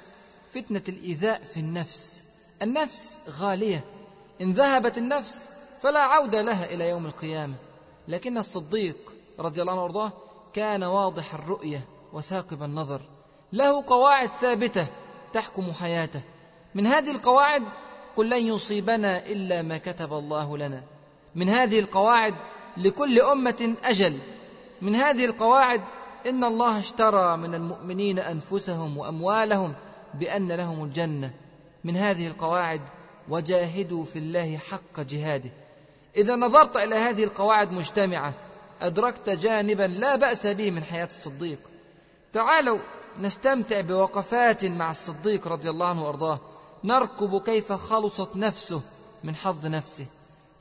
[0.49, 2.23] فتنة الإيذاء في النفس.
[2.61, 3.94] النفس غالية
[4.41, 5.47] إن ذهبت النفس
[5.79, 7.55] فلا عوده لها إلى يوم القيامة.
[8.07, 8.97] لكن الصديق
[9.39, 10.11] رضي الله عنه وأرضاه
[10.53, 13.01] كان واضح الرؤية وثاقب النظر.
[13.53, 14.87] له قواعد ثابتة
[15.33, 16.21] تحكم حياته.
[16.75, 17.63] من هذه القواعد
[18.15, 20.83] قل لن يصيبنا إلا ما كتب الله لنا.
[21.35, 22.35] من هذه القواعد
[22.77, 24.19] لكل أمة أجل.
[24.81, 25.81] من هذه القواعد
[26.25, 29.73] إن الله اشترى من المؤمنين أنفسهم وأموالهم
[30.13, 31.31] بأن لهم الجنة.
[31.83, 32.81] من هذه القواعد
[33.29, 35.49] وجاهدوا في الله حق جهاده.
[36.17, 38.33] إذا نظرت إلى هذه القواعد مجتمعة
[38.81, 41.59] أدركت جانبا لا بأس به من حياة الصديق.
[42.33, 42.79] تعالوا
[43.21, 46.39] نستمتع بوقفات مع الصديق رضي الله عنه وأرضاه.
[46.83, 48.81] نركب كيف خلصت نفسه
[49.23, 50.05] من حظ نفسه.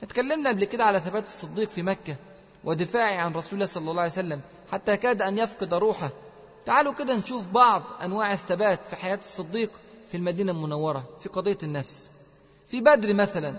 [0.02, 2.16] اتكلمنا قبل كده على ثبات الصديق في مكة
[2.64, 4.40] ودفاعه عن رسول الله صلى الله عليه وسلم
[4.72, 6.10] حتى كاد أن يفقد روحه.
[6.66, 9.70] تعالوا كده نشوف بعض أنواع الثبات في حياة الصديق
[10.08, 12.10] في المدينة المنورة في قضية النفس.
[12.66, 13.54] في بدر مثلا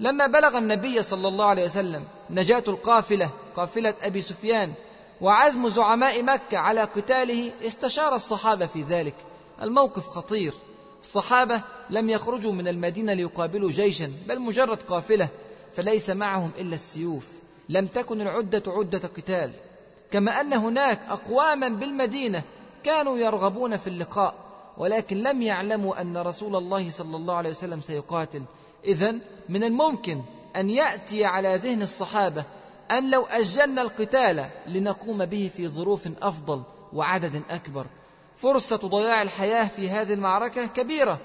[0.00, 4.74] لما بلغ النبي صلى الله عليه وسلم نجاة القافلة قافلة أبي سفيان
[5.20, 9.14] وعزم زعماء مكة على قتاله استشار الصحابة في ذلك.
[9.62, 10.54] الموقف خطير.
[11.00, 11.60] الصحابة
[11.90, 15.28] لم يخرجوا من المدينة ليقابلوا جيشا بل مجرد قافلة
[15.72, 17.28] فليس معهم إلا السيوف.
[17.68, 19.52] لم تكن العدة عدة قتال.
[20.10, 22.42] كما أن هناك اقواما بالمدينة
[22.84, 24.47] كانوا يرغبون في اللقاء.
[24.78, 28.42] ولكن لم يعلموا أن رسول الله صلى الله عليه وسلم سيقاتل.
[28.84, 29.14] اذا
[29.48, 30.22] من الممكن
[30.56, 32.44] أن يأتي على ذهن الصحابة
[32.90, 36.62] أن لو أجلنا القتال لنقوم به في ظروف أفضل
[36.92, 37.86] وعدد أكبر.
[38.36, 41.18] فرصة ضياع الحياة في هذه المعركة كبيرة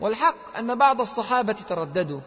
[0.00, 2.20] والحق أن بعض الصحابة ترددوا.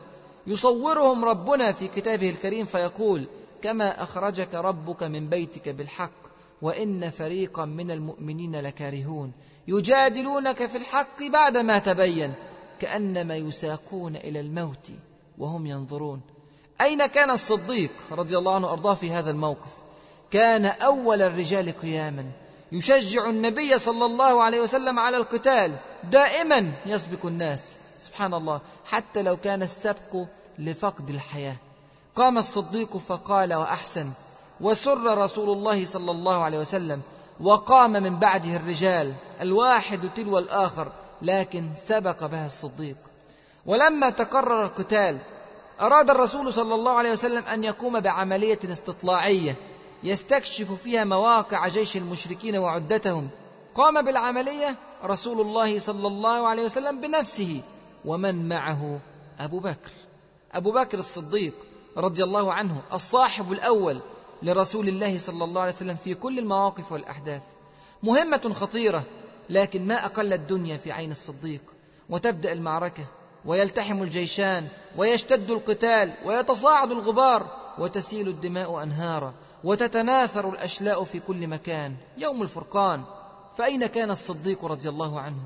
[0.47, 3.27] يصورهم ربنا في كتابه الكريم فيقول
[3.61, 6.27] كما أخرجك ربك من بيتك بالحق
[6.61, 9.31] وإن فريقا من المؤمنين لكارهون.
[9.67, 12.33] يجادلونك في الحق بعدما تبين
[12.79, 14.91] كأنما يساقون إلى الموت
[15.37, 16.21] وهم ينظرون.
[16.81, 19.73] أين كان الصديق رضي الله عنه وأرضاه في هذا الموقف؟
[20.31, 22.31] كان أول الرجال قياما.
[22.71, 25.75] يشجع النبي صلى الله عليه وسلم على القتال
[26.11, 27.75] دائما يسبق الناس.
[27.99, 30.25] سبحان الله حتى لو كان السبق
[30.59, 31.55] لفقد الحياة.
[32.15, 34.11] قام الصديق فقال وأحسن
[34.61, 37.01] وسر رسول الله صلى الله عليه وسلم
[37.41, 42.97] وقام من بعده الرجال الواحد تلو الآخر لكن سبق بها الصديق.
[43.65, 45.17] ولما تقرر القتال
[45.81, 49.55] أراد الرسول صلى الله عليه وسلم أن يقوم بعملية استطلاعية
[50.03, 53.29] يستكشف فيها مواقع جيش المشركين وعدتهم.
[53.75, 54.75] قام بالعملية
[55.05, 57.61] رسول الله صلى الله عليه وسلم بنفسه
[58.05, 58.99] ومن معه
[59.39, 59.91] أبو بكر.
[60.53, 61.53] أبو بكر الصديق
[61.97, 64.01] رضي الله عنه الصاحب الأول
[64.43, 67.41] لرسول الله صلى الله عليه وسلم في كل المواقف والأحداث.
[68.03, 69.03] مهمة خطيرة
[69.49, 71.61] لكن ما أقل الدنيا في عين الصديق.
[72.09, 73.05] وتبدأ المعركة
[73.45, 74.67] ويلتحم الجيشان
[74.97, 79.33] ويشتد القتال ويتصاعد الغبار وتسيل الدماء أنهارا
[79.63, 81.97] وتتناثر الأشلاء في كل مكان.
[82.17, 83.03] يوم الفرقان
[83.57, 85.39] فأين كان الصديق رضي الله عنه؟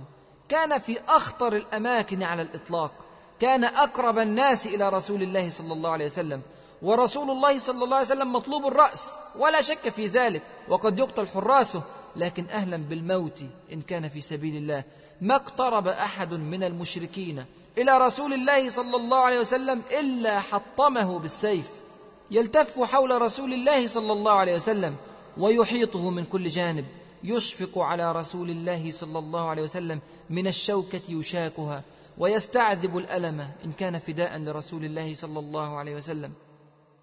[0.50, 2.92] كان في أخطر الأماكن على الإطلاق.
[3.40, 6.42] كان أقرب الناس إلى رسول الله صلى الله عليه وسلم.
[6.82, 11.84] ورسول الله صلى الله عليه وسلم مطلوب الرأس ولا شك في ذلك وقد يقتل حراسه
[12.16, 13.42] لكن أهلا بالموت
[13.74, 14.84] إن كان في سبيل الله.
[15.22, 17.46] ما اقترب أحد من المشركين
[17.78, 21.70] إلى رسول الله صلى الله عليه وسلم إلا حطمه بالسيف.
[22.32, 24.96] يلتف حول رسول الله صلى الله عليه وسلم
[25.38, 26.86] ويحيطه من كل جانب
[27.24, 31.84] يشفق على رسول الله صلى الله عليه وسلم من الشوكة يشاكها
[32.18, 36.32] ويستعذب الألم إن كان فداء لرسول الله صلى الله عليه وسلم.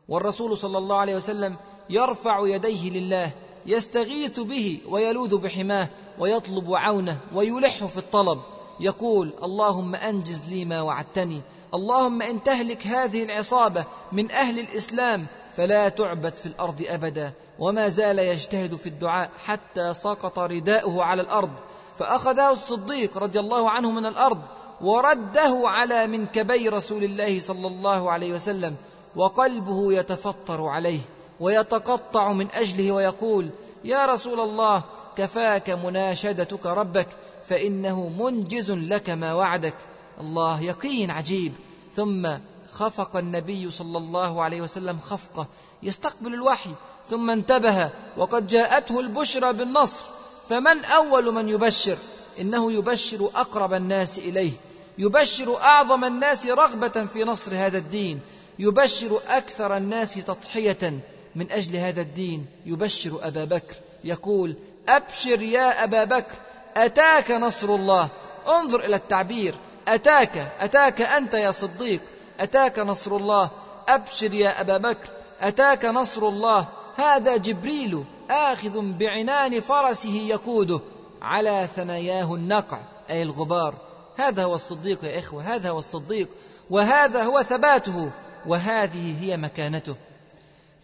[0.09, 1.57] والرسول صلى الله عليه وسلم
[1.91, 3.31] يرفع يديه لله
[3.67, 5.89] يستغيث به ويلوذ بحماه
[6.19, 8.39] ويطلب عونه ويلح في الطلب.
[8.81, 11.41] يقول اللهم أنجز لي ما وعدتني
[11.75, 18.19] اللهم إن تهلك هذه العصابة من أهل الإسلام فلا تعبد في الأرض أبدا وما زال
[18.19, 21.51] يجتهد في الدعاء حتى سقط رداؤه على الأرض
[21.95, 24.39] فأخذه الصديق رضي الله عنه من الأرض
[24.81, 28.77] ورده على منكبي رسول الله صلى الله عليه وسلم
[29.19, 31.01] وقلبه يتفطر عليه
[31.41, 33.51] ويتقطع من أجله ويقول
[33.85, 34.83] يا رسول الله
[35.17, 37.09] كفاك مناشدتك ربك
[37.45, 39.75] فإنه منجز لك ما وعدك.
[40.21, 41.53] الله يقين عجيب.
[41.95, 42.29] ثم
[42.71, 45.47] خفق النبي صلى الله عليه وسلم خفقه
[45.83, 46.71] يستقبل الوحي
[47.09, 50.05] ثم انتبه وقد جاءته البشرى بالنصر
[50.49, 51.97] فمن أول من يبشر؟
[52.41, 54.53] إنه يبشر أقرب الناس إليه
[54.99, 58.21] يبشر أعظم الناس رغبة في نصر هذا الدين.
[58.59, 61.01] يبشر أكثر الناس تضحية
[61.35, 62.47] من أجل هذا الدين.
[62.67, 63.75] يبشر أبا بكر.
[64.05, 64.55] يقول
[64.89, 66.35] أبشر يا أبا بكر
[66.77, 68.09] أتاك نصر الله.
[68.49, 69.55] انظر إلى التعبير.
[69.89, 72.01] أتاك أتاك أنت يا صديق.
[72.41, 73.51] أتاك نصر الله.
[73.89, 75.09] أبشر يا أبا بكر.
[75.41, 76.67] أتاك نصر الله.
[76.97, 80.81] هذا جبريل آخذ بعنان فرسه يقوده
[81.23, 82.79] على ثناياه النقع
[83.11, 83.75] أي الغبار.
[84.17, 86.29] هذا هو الصديق يا إخوة هذا هو الصديق
[86.71, 88.11] وهذا هو ثباته.
[88.49, 89.97] وهذه هي مكانته.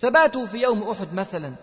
[0.01, 1.55] ثباته في يوم أحد مثلا.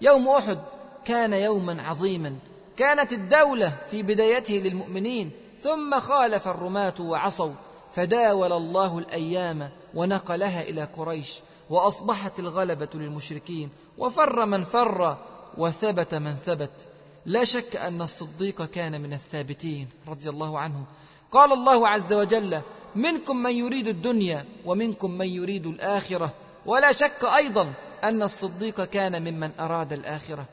[0.00, 0.58] يوم أحد
[1.04, 2.38] كان يوما عظيما.
[2.76, 5.30] كانت الدولة في بدايته للمؤمنين.
[5.60, 7.52] ثم خالف الرماة وعصوا.
[7.94, 11.32] فداول الله الأيام ونقلها إلى قريش.
[11.70, 13.70] وأصبحت الغلبة للمشركين.
[13.98, 15.16] وفر من فر
[15.58, 16.70] وثبت من ثبت.
[17.26, 20.84] لا شك أن الصديق كان من الثابتين رضي الله عنه.
[21.36, 22.60] قال الله عز وجل
[22.94, 26.30] منكم من يريد الدنيا ومنكم من يريد الآخرة
[26.66, 27.72] ولا شك أيضا
[28.04, 30.44] أن الصديق كان ممن أراد الآخرة.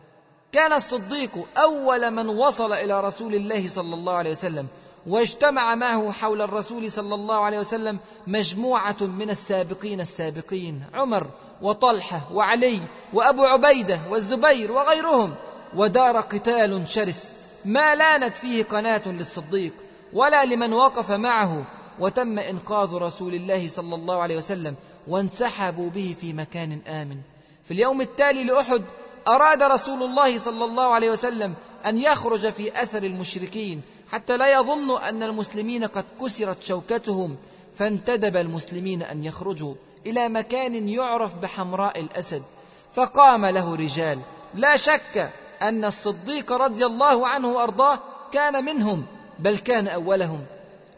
[0.52, 4.68] كان الصديق أول من وصل إلى رسول الله صلى الله عليه وسلم
[5.08, 11.28] واجتمع معه حول الرسول صلى الله عليه وسلم مجموعة من السابقين السابقين عمر
[11.62, 12.82] وطلحة وعلي
[13.14, 15.36] وأبو عبيدة والزبير وغيرهم
[15.76, 17.36] ودار قتال شرس.
[17.66, 19.74] ما لانت فيه قناة للصديق.
[20.14, 21.64] ولا لمن وقف معه.
[22.00, 24.76] وتم إنقاذ رسول الله صلى الله عليه وسلم
[25.08, 27.18] وانسحبوا به في مكان آمن.
[27.64, 28.82] في اليوم التالي لأحد
[29.28, 31.54] أراد رسول الله صلى الله عليه وسلم
[31.86, 37.38] أن يخرج في أثر المشركين حتى لا يظنوا أن المسلمين قد كسرت شوكتهم.
[37.76, 39.74] فانتدب المسلمين أن يخرجوا
[40.06, 42.44] إلى مكان يعرف بحمراء الأسد.
[42.94, 44.20] فقام له رجال.
[44.56, 45.30] لا شك
[45.62, 48.00] أن الصديق رضي الله عنه وأرضاه
[48.32, 49.06] كان منهم.
[49.40, 50.46] بل كان أولهم.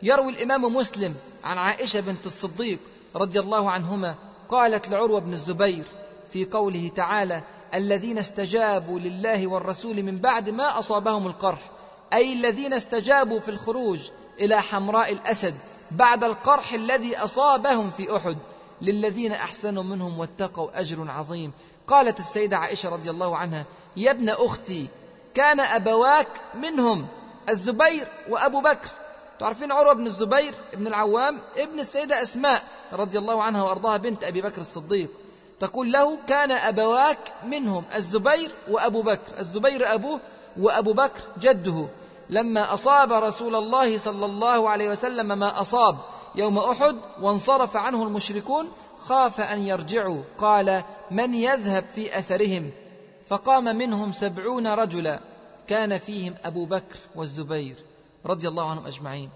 [0.03, 2.79] يروي الإمام مسلم عن عائشة بنت الصديق
[3.15, 4.15] رضي الله عنهما
[4.49, 5.85] قالت لعروة بن الزبير
[6.29, 7.41] في قوله تعالى
[7.73, 11.59] الذين استجابوا لله والرسول من بعد ما أصابهم القرح
[12.13, 13.99] أي الذين استجابوا في الخروج
[14.39, 15.55] إلى حمراء الأسد
[15.91, 18.37] بعد القرح الذي أصابهم في أحد.
[18.81, 21.51] للذين أحسنوا منهم واتقوا أجر عظيم.
[21.87, 23.65] قالت السيدة عائشة رضي الله عنها
[23.97, 24.87] يا ابن أختي
[25.33, 27.07] كان أبواك منهم.
[27.49, 28.89] الزبير وأبو بكر.
[29.39, 34.41] تعرفين عروة بن الزبير ابن العوام؟ ابن السيدة أسماء رضي الله عنها وأرضاها بنت أبي
[34.41, 35.09] بكر الصديق.
[35.59, 39.39] تقول له كان أبواك منهم الزبير وأبو بكر.
[39.39, 40.19] الزبير أبوه
[40.59, 41.87] وأبو بكر جده.
[42.29, 45.97] لما أصاب رسول الله صلى الله عليه وسلم ما أصاب
[46.35, 50.21] يوم أحد وانصرف عنه المشركون خاف أن يرجعوا.
[50.37, 52.71] قال من يذهب في أثرهم؟
[53.27, 55.19] فقام منهم سبعون رجلا.
[55.67, 57.75] كان فيهم أبو بكر والزبير
[58.25, 59.29] رضي الله عنهم أجمعين.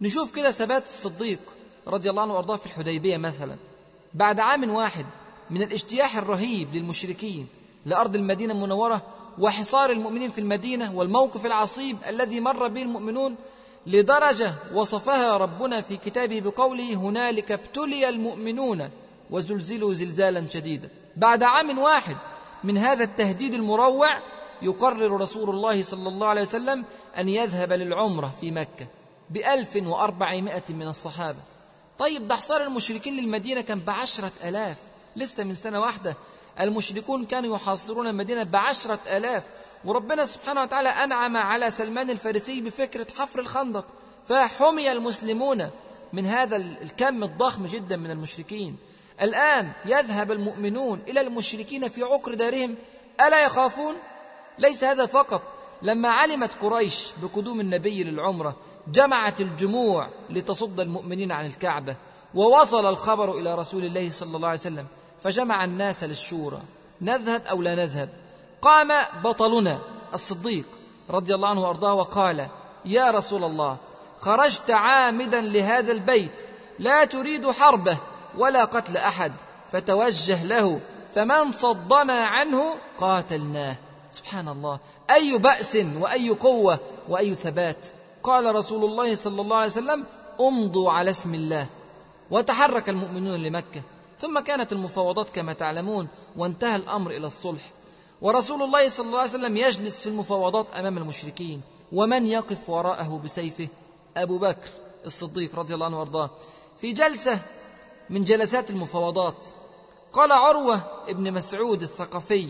[0.00, 1.38] نشوف كده ثبات الصديق
[1.86, 3.56] رضي الله عنه وأرضاه في الحديبية مثلا.
[4.14, 5.06] بعد عام واحد
[5.50, 7.46] من الاجتياح الرهيب للمشركين
[7.86, 9.02] لأرض المدينة المنورة
[9.38, 13.36] وحصار المؤمنين في المدينة والموقف العصيب الذي مر به المؤمنون
[13.86, 18.88] لدرجة وصفها ربنا في كتابه بقوله هنالك ابتلي المؤمنون
[19.30, 22.16] وزلزلوا زلزالا شديدا بعد عام واحد
[22.64, 24.20] من هذا التهديد المروع
[24.62, 26.84] يقرر رسول الله صلى الله عليه وسلم
[27.18, 28.86] أن يذهب للعمرة في مكة
[29.30, 31.38] بألف وأربعمائة من الصحابة.
[31.98, 34.76] طيب ده حصار المشركين للمدينة كان بعشرة ألاف.
[35.16, 36.16] لسه من سنة واحدة
[36.60, 39.44] المشركون كانوا يحاصرون المدينة بعشرة آلاف.
[39.84, 43.86] وربنا سبحانه وتعالى أنعم على سلمان الفارسي بفكرة حفر الخندق.
[44.28, 45.70] فحمي المسلمون
[46.12, 48.76] من هذا الكم الضخم جدا من المشركين.
[49.22, 52.74] الآن يذهب المؤمنون إلى المشركين في عقر دارهم.
[53.20, 53.94] ألا يخافون؟
[54.60, 55.42] ليس هذا فقط.
[55.82, 58.56] لما علمت قريش بقدوم النبي للعمرة
[58.92, 61.96] جمعت الجموع لتصد المؤمنين عن الكعبة
[62.34, 64.86] ووصل الخبر إلى رسول الله صلى الله عليه وسلم
[65.20, 66.60] فجمع الناس للشورى.
[67.00, 68.08] نذهب أو لا نذهب؟
[68.62, 68.92] قام
[69.24, 69.78] بطلنا
[70.14, 70.64] الصديق
[71.10, 72.48] رضي الله عنه وأرضاه وقال
[72.84, 73.76] يا رسول الله
[74.20, 76.46] خرجت عامدا لهذا البيت
[76.78, 77.96] لا تريد حربه
[78.38, 79.32] ولا قتل أحد
[79.68, 80.80] فتوجه له
[81.12, 83.76] فمن صدنا عنه قاتلناه.
[84.12, 84.78] سبحان الله.
[85.10, 87.86] أي بأس وأي قوة وأي ثبات.
[88.22, 90.04] قال رسول الله صلى الله عليه وسلم
[90.40, 91.66] امضوا على اسم الله.
[92.30, 93.82] وتحرك المؤمنون لمكة.
[94.20, 97.70] ثم كانت المفاوضات كما تعلمون وانتهى الأمر إلى الصلح.
[98.22, 101.60] ورسول الله صلى الله عليه وسلم يجلس في المفاوضات أمام المشركين.
[101.92, 103.68] ومن يقف وراءه بسيفه؟
[104.16, 104.68] أبو بكر
[105.06, 106.30] الصديق رضي الله عنه وأرضاه.
[106.76, 107.40] في جلسة
[108.10, 109.46] من جلسات المفاوضات
[110.12, 112.48] قال عروة ابن مسعود الثقفي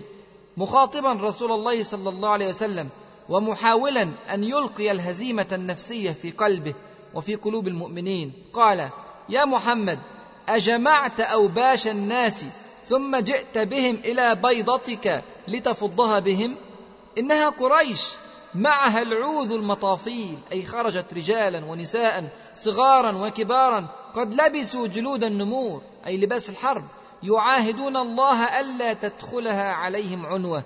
[0.61, 2.89] مخاطبا رسول الله صلى الله عليه وسلم
[3.29, 4.03] ومحاولا
[4.35, 6.75] أن يلقي الهزيمة النفسية في قلبه
[7.15, 8.33] وفي قلوب المؤمنين.
[8.53, 8.91] قال
[9.29, 9.99] يا محمد
[10.49, 12.45] أجمعت أوباش الناس
[12.87, 16.57] ثم جئت بهم إلى بيضتك لتفضها بهم؟
[17.19, 18.09] إنها قريش
[18.55, 26.51] معها العوذ المطافيل أي خرجت رجالا ونساء صغارا وكبارا قد لبسوا جلود النمور أي لباس
[26.51, 26.85] الحرب.
[27.23, 30.63] يعاهدون الله ألا تدخلها عليهم عنوة.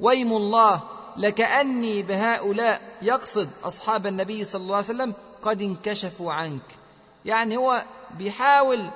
[0.00, 0.80] ويم الله
[1.16, 6.62] لكأني بهؤلاء يقصد أصحاب النبي صلى الله عليه وسلم قد انكشفوا عنك.
[7.24, 7.84] يعني هو
[8.18, 8.90] بيحاول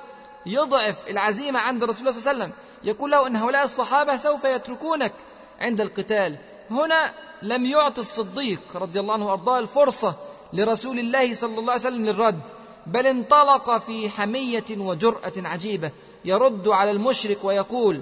[0.45, 2.53] يضعف العزيمة عند رسول الله صلى الله عليه وسلم.
[2.83, 5.13] يقول له أن هؤلاء الصحابة سوف يتركونك
[5.59, 6.37] عند القتال.
[6.71, 10.15] هنا لم يعطي الصديق رضي الله عنه وأرضاه الفرصة
[10.53, 12.41] لرسول الله صلى الله عليه وسلم للرد
[12.87, 15.91] بل انطلق في حمية وجرأة عجيبة.
[16.27, 18.01] يرد على المشرك ويقول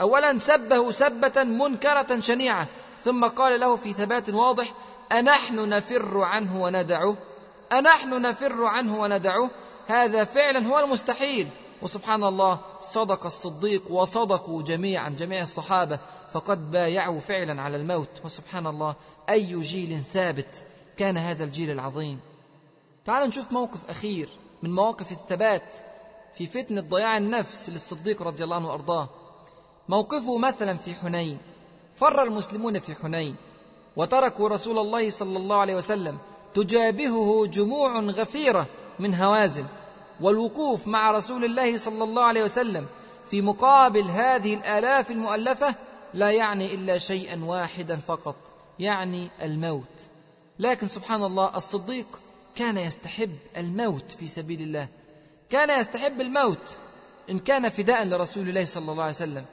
[0.00, 2.66] أولا سبه سبة منكرة شنيعة
[3.02, 4.74] ثم قال له في ثبات واضح
[5.12, 7.16] أنحن نفر عنه وندعه
[7.72, 9.50] أنحن نفر عنه وندعه
[9.86, 11.48] هذا فعلا هو المستحيل.
[11.82, 15.98] وسبحان الله صدق الصديق وصدقوا جميعا جميع الصحابة
[16.32, 18.08] فقد بايعوا فعلا على الموت.
[18.24, 18.94] وسبحان الله
[19.28, 20.64] أي جيل ثابت
[20.96, 22.20] كان هذا الجيل العظيم.
[23.06, 24.28] تعالوا نشوف موقف أخير
[24.62, 25.76] من مواقف الثبات.
[26.38, 29.08] في فتنة ضياع النفس للصديق رضي الله عنه وأرضاه.
[29.88, 31.38] موقفه مثلا في حنين.
[31.94, 33.36] فر المسلمون في حنين.
[33.96, 36.18] وتركوا رسول الله صلى الله عليه وسلم.
[36.54, 38.66] تجابهه جموع غفيرة
[38.98, 39.64] من هوازن.
[40.20, 42.86] والوقوف مع رسول الله صلى الله عليه وسلم
[43.30, 45.74] في مقابل هذه الآلاف المؤلفة
[46.14, 48.36] لا يعني إلا شيئا واحدا فقط
[48.78, 50.08] يعني الموت.
[50.58, 52.06] لكن سبحان الله الصديق
[52.56, 54.88] كان يستحب الموت في سبيل الله.
[55.50, 56.76] كان يستحب الموت
[57.30, 59.44] إن كان فداء لرسول الله صلى الله عليه وسلم.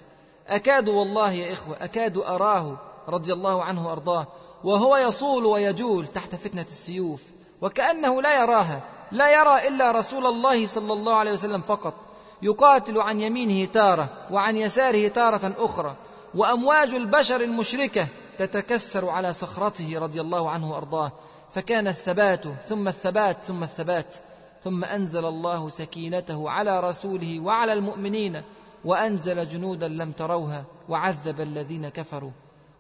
[0.48, 4.28] أكاد والله يا إخوة أكاد أراه رضي الله عنه وأرضاه
[4.64, 7.24] وهو يصول ويجول تحت فتنة السيوف
[7.62, 11.94] وكأنه لا يراها لا يرى إلا رسول الله صلى الله عليه وسلم فقط.
[12.42, 15.96] يقاتل عن يمينه تارة وعن يساره تارة أخرى
[16.36, 18.08] وأمواج البشر المشركة
[18.40, 21.12] تتكسر على صخرته رضي الله عنه وأرضاه.
[21.52, 24.16] فكان الثبات ثم الثبات ثم الثبات.
[24.64, 28.42] ثم أنزل الله سكينته على رسوله وعلى المؤمنين
[28.86, 32.32] وأنزل جنودا لم تروها وعذب الذين كفروا.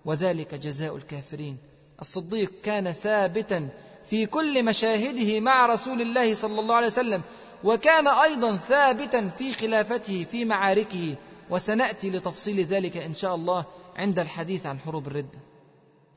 [0.06, 1.58] وذلك جزاء الكافرين.
[2.02, 3.70] الصديق كان ثابتا
[4.06, 7.22] في كل مشاهده مع رسول الله صلى الله عليه وسلم
[7.64, 11.16] وكان أيضا ثابتا في خلافته في معاركه.
[11.50, 13.66] وسنأتي لتفصيل ذلك إن شاء الله
[13.96, 15.40] عند الحديث عن حروب الرده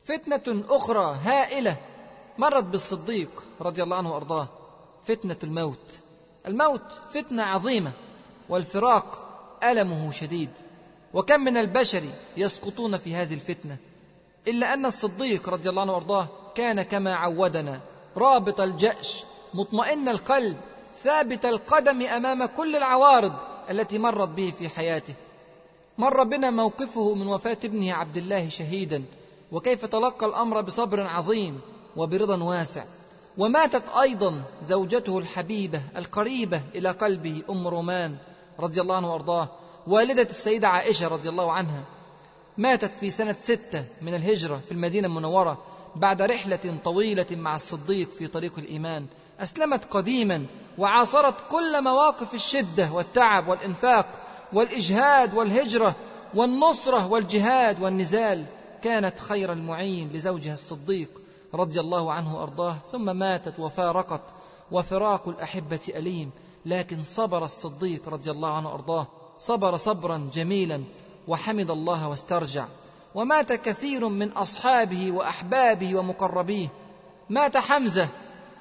[0.05, 1.77] فتنة أخرى هائلة
[2.39, 4.49] مرت بالصديق رضي الله عنه وأرضاه.
[5.07, 6.01] فتنة الموت.
[6.47, 7.93] الموت فتنة عظيمة
[8.49, 9.23] والفراق
[9.65, 10.51] ألمه شديد.
[11.15, 12.03] وكم من البشر
[12.37, 13.77] يسقطون في هذه الفتنة؟
[14.49, 17.81] إلا أن الصديق رضي الله عنه وأرضاه كان كما عودنا
[18.17, 19.25] رابط الجأش
[19.55, 20.57] مطمئن القلب
[21.03, 23.33] ثابت القدم أمام كل العوارض
[23.71, 25.15] التي مرت به في حياته.
[25.99, 29.05] مر بنا موقفه من وفاة ابنه عبد الله شهيدا
[29.53, 31.61] وكيف تلقى الأمر بصبر عظيم
[31.97, 32.85] وبرضا واسع.
[33.39, 38.17] وماتت أيضا زوجته الحبيبة القريبة إلى قلبه أم رومان
[38.61, 39.49] رضي الله عنه وأرضاه
[39.87, 41.83] والدة السيدة عائشة رضي الله عنها.
[42.59, 45.59] ماتت في سنة ستة من الهجرة في المدينة المنورة
[45.97, 49.07] بعد رحلة طويلة مع الصديق في طريق الإيمان.
[49.41, 50.47] أسلمت قديما
[50.79, 54.07] وعاصرت كل مواقف الشدة والتعب والإنفاق
[54.53, 55.95] والإجهاد والهجرة
[56.35, 58.45] والنصرة والجهاد والنزال.
[58.83, 61.09] كانت خير المعين لزوجها الصديق.
[61.55, 64.21] رضي الله عنه وأرضاه ثم ماتت وفارقت
[64.73, 66.31] وفراق الأحبة أليم
[66.67, 69.07] لكن صبر الصديق رضي الله عنه وأرضاه.
[69.39, 70.85] صبر صبرا جميلا
[71.29, 72.65] وحمد الله واسترجع.
[73.15, 76.69] ومات كثير من أصحابه وأحبابه ومقربيه.
[77.31, 78.09] مات حمزة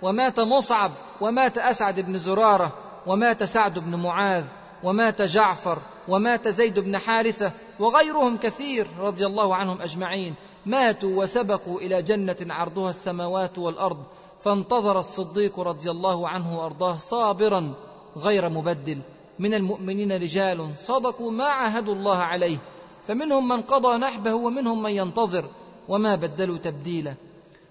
[0.02, 0.91] ومات مصعب
[1.22, 2.72] ومات أسعد بن زرارة
[3.07, 4.45] ومات سعد بن معاذ
[4.84, 10.36] ومات جعفر ومات زيد بن حارثة وغيرهم كثير رضي الله عنهم أجمعين.
[10.66, 13.98] ماتوا وسبقوا إلى جنة عرضها السماوات والأرض
[14.40, 17.74] فانتظر الصديق رضي الله عنه وأرضاه صابرا
[18.18, 19.02] غير مبدل.
[19.40, 22.58] من المؤمنين رجال صدقوا ما عاهدوا الله عليه
[23.04, 25.46] فمنهم من قضى نحبه ومنهم من ينتظر
[25.90, 27.14] وما بدلوا تبديلا.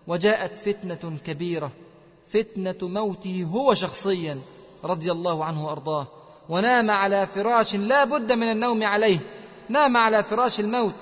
[0.06, 1.70] وجاءت فتنة كبيرة
[2.26, 4.38] فتنة موته هو شخصيا
[4.84, 6.06] رضي الله عنه وأرضاه.
[6.48, 9.18] ونام على فراش لا بد من النوم عليه
[9.68, 10.94] نام على فراش الموت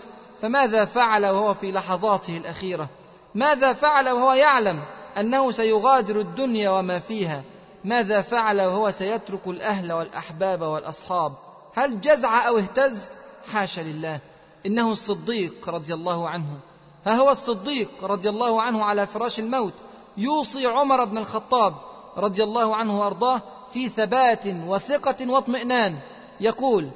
[0.43, 2.89] فماذا فعل وهو في لحظاته الأخيرة؟
[3.35, 4.83] ماذا فعل وهو يعلم
[5.19, 7.43] أنه سيغادر الدنيا وما فيها؟
[7.85, 11.33] ماذا فعل وهو سيترك الأهل والأحباب والأصحاب؟
[11.75, 13.05] هل جزع أو اهتز؟
[13.53, 14.21] حاشا لله.
[14.67, 16.59] إنه الصديق رضي الله عنه.
[17.07, 19.75] ها هو الصديق رضي الله عنه على فراش الموت.
[20.17, 21.75] يوصي عمر بن الخطاب
[22.17, 23.43] رضي الله عنه وأرضاه
[23.73, 25.99] في ثبات وثقة واطمئنان.
[26.41, 26.89] يقول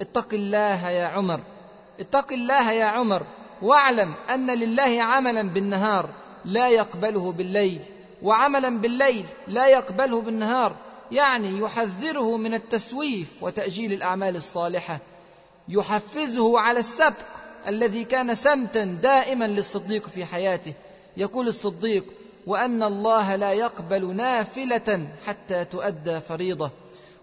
[0.00, 1.40] اتق الله يا عمر.
[2.02, 3.22] اتق الله يا عمر
[3.62, 6.08] واعلم أن لله عملا بالنهار
[6.44, 7.82] لا يقبله بالليل
[8.22, 10.76] وعملا بالليل لا يقبله بالنهار
[11.12, 14.98] يعني يحذره من التسويف وتأجيل الأعمال الصالحة
[15.68, 17.26] يحفزه على السبق
[17.68, 20.74] الذي كان سمتا دائما للصديق في حياته.
[21.16, 22.04] يقول الصديق
[22.46, 26.70] وأن الله لا يقبل نافلة حتى تؤدى فريضة.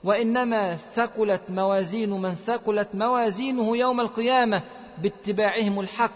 [0.04, 4.62] وإنما ثقلت موازين من ثقلت موازينه يوم القيامة
[5.04, 6.12] باتباعهم الحق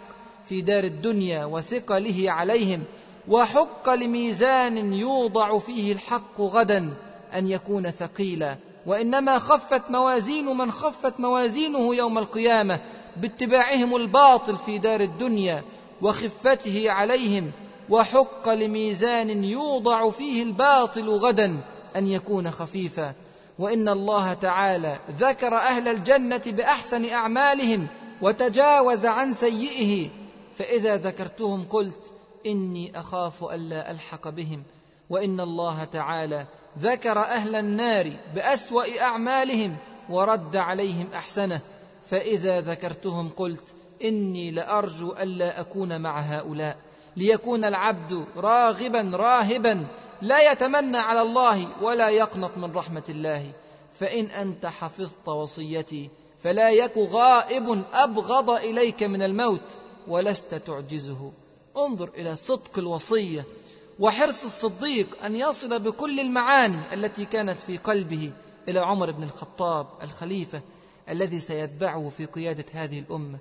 [0.46, 2.84] في دار الدنيا وثقله عليهم
[3.28, 6.94] وحق لميزان يوضع فيه الحق غدا
[7.34, 8.58] أن يكون ثقيلا.
[8.86, 12.80] وإنما خفت موازين من خفت موازينه يوم القيامة
[13.18, 15.64] باتباعهم الباطل في دار الدنيا
[16.02, 17.52] وخفته عليهم
[17.90, 21.58] وحق لميزان يوضع فيه الباطل غدا
[21.96, 23.14] أن يكون خفيفا.
[23.60, 27.88] وإن الله تعالى ذكر أهل الجنة بأحسن أعمالهم
[28.22, 30.10] وتجاوز عن سيئه.
[30.54, 32.12] فإذا ذكرتهم قلت
[32.46, 34.64] إني أخاف الا ألحق بهم.
[35.10, 36.46] وإن الله تعالى
[36.80, 39.78] ذكر أهل النار بأسوأ أعمالهم
[40.10, 41.62] ورد عليهم أحسنه.
[42.06, 46.78] فإذا ذكرتهم قلت إني لأرجو الا أكون مع هؤلاء.
[47.18, 49.86] ليكون العبد راغبا راهبا
[50.24, 53.52] لا يتمنى على الله ولا يقنط من رحمة الله.
[53.94, 56.10] فإن أنت حفظت وصيتي
[56.40, 59.78] فلا يك غائب أبغض إليك من الموت
[60.08, 61.32] ولست تعجزه.
[61.78, 63.46] انظر إلى صدق الوصية
[64.00, 68.32] وحرص الصديق أن يصل بكل المعاني التي كانت في قلبه
[68.68, 70.62] إلى عمر بن الخطاب الخليفة
[71.10, 73.38] الذي سيتبعه في قيادة هذه الأمة.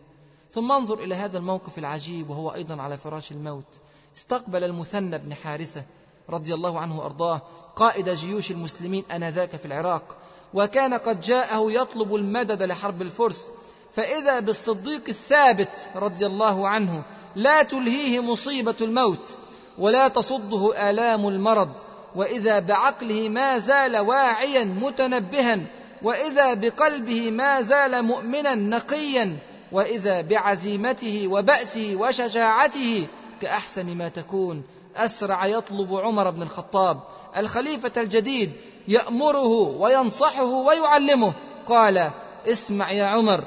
[0.53, 3.81] ثم انظر إلى هذا الموقف العجيب وهو أيضا على فراش الموت.
[4.17, 5.85] استقبل المثنى بن حارثة
[6.31, 7.41] رضي الله عنه وأرضاه
[7.77, 10.17] قائد جيوش المسلمين آنذاك في العراق
[10.55, 13.47] وكان قد جاءه يطلب المدد لحرب الفرس
[13.93, 17.03] فإذا بالصديق الثابت رضي الله عنه
[17.37, 19.39] لا تلهيه مصيبة الموت
[19.79, 21.71] ولا تصده آلام المرض
[22.17, 25.59] وإذا بعقله ما زال واعيا متنبها
[26.03, 29.39] وإذا بقلبه ما زال مؤمنا نقيا
[29.73, 33.07] وإذا بعزيمته وبأسه وشجاعته
[33.41, 34.63] كأحسن ما تكون.
[34.97, 37.01] أسرع يطلب عمر بن الخطاب
[37.37, 38.53] الخليفة الجديد
[38.89, 41.33] يأمره وينصحه ويعلمه.
[41.67, 42.11] قال
[42.47, 43.45] اسمع يا عمر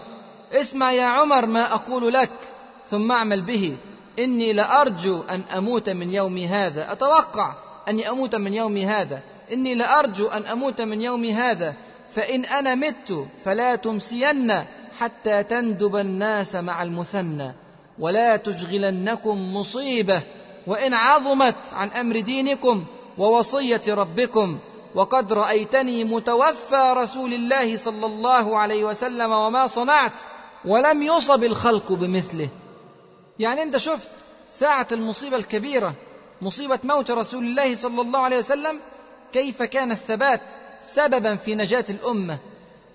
[0.54, 2.30] اسمع يا عمر ما أقول لك
[2.86, 3.78] ثم اعمل به.
[4.20, 6.92] إني لأرجو أن أموت من يومي هذا.
[6.92, 7.54] أتوقع
[7.90, 9.22] أني أموت من يومي هذا.
[9.54, 11.74] إني لأرجو أن أموت من يومي هذا.
[12.12, 14.54] فإن أنا مت فلا تمسين
[15.00, 17.54] حتى تندب الناس مع المثنى
[18.00, 20.22] ولا تشغلنكم مصيبة.
[20.68, 22.86] وإن عظمت عن أمر دينكم
[23.18, 24.58] ووصية ربكم
[24.96, 30.12] وقد رأيتني متوفى رسول الله صلى الله عليه وسلم وما صنعت
[30.66, 32.50] ولم يصب الخلق بمثله.
[33.40, 34.10] يعني أنت شفت
[34.52, 35.94] ساعة المصيبة الكبيرة
[36.42, 38.80] مصيبة موت رسول الله صلى الله عليه وسلم
[39.34, 40.42] كيف كان الثبات
[40.82, 42.38] سببا في نجاة الأمة؟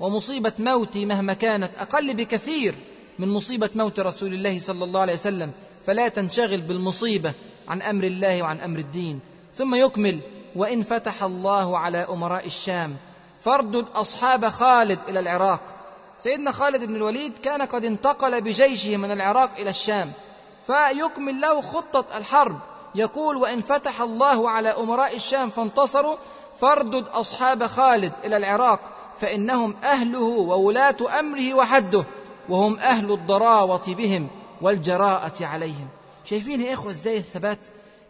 [0.00, 2.74] ومصيبة موتي مهما كانت أقل بكثير
[3.18, 5.52] من مصيبة موت رسول الله صلى الله عليه وسلم.
[5.86, 7.32] فلا تنشغل بالمصيبة.
[7.70, 9.20] عن أمر الله وعن أمر الدين.
[9.54, 10.20] ثم يكمل
[10.56, 12.96] وإن فتح الله على أمراء الشام
[13.40, 15.60] فاردد أصحاب خالد إلى العراق.
[16.18, 20.12] سيدنا خالد بن الوليد كان قد انتقل بجيشه من العراق إلى الشام
[20.66, 22.58] فيكمل له خطة الحرب.
[22.94, 26.16] يقول وإن فتح الله على أمراء الشام فانتصروا
[26.58, 28.80] فاردد أصحاب خالد إلى العراق
[29.20, 32.04] فإنهم أهله وولاة أمره وحده
[32.48, 34.28] وهم أهل الضراوة بهم
[34.60, 35.88] والجراءة عليهم.
[36.30, 37.58] شايفين يا إخوة إزاي الثبات؟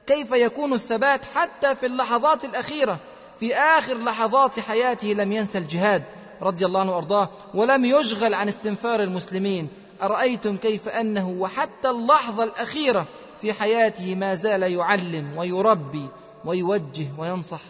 [0.07, 2.99] كيف يكون الثبات حتى في اللحظات الأخيرة؟
[3.41, 6.03] في آخر لحظات حياته لم ينسى الجهاد
[6.43, 9.69] رضي الله عنه وأرضاه ولم يشغل عن استنفار المسلمين.
[10.03, 13.07] أرأيتم كيف أنه وحتى اللحظة الأخيرة
[13.41, 16.09] في حياته ما زال يعلم ويربي
[16.45, 17.61] ويوجه وينصح؟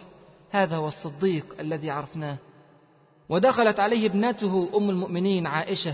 [0.51, 2.37] هذا هو الصديق الذي عرفناه.
[3.29, 5.93] ودخلت عليه ابنته أم المؤمنين عائشة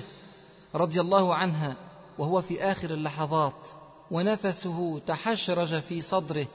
[0.76, 1.76] رضي الله عنها
[2.18, 3.68] وهو في آخر اللحظات.
[4.12, 6.46] ونفسه تحشرج في صدره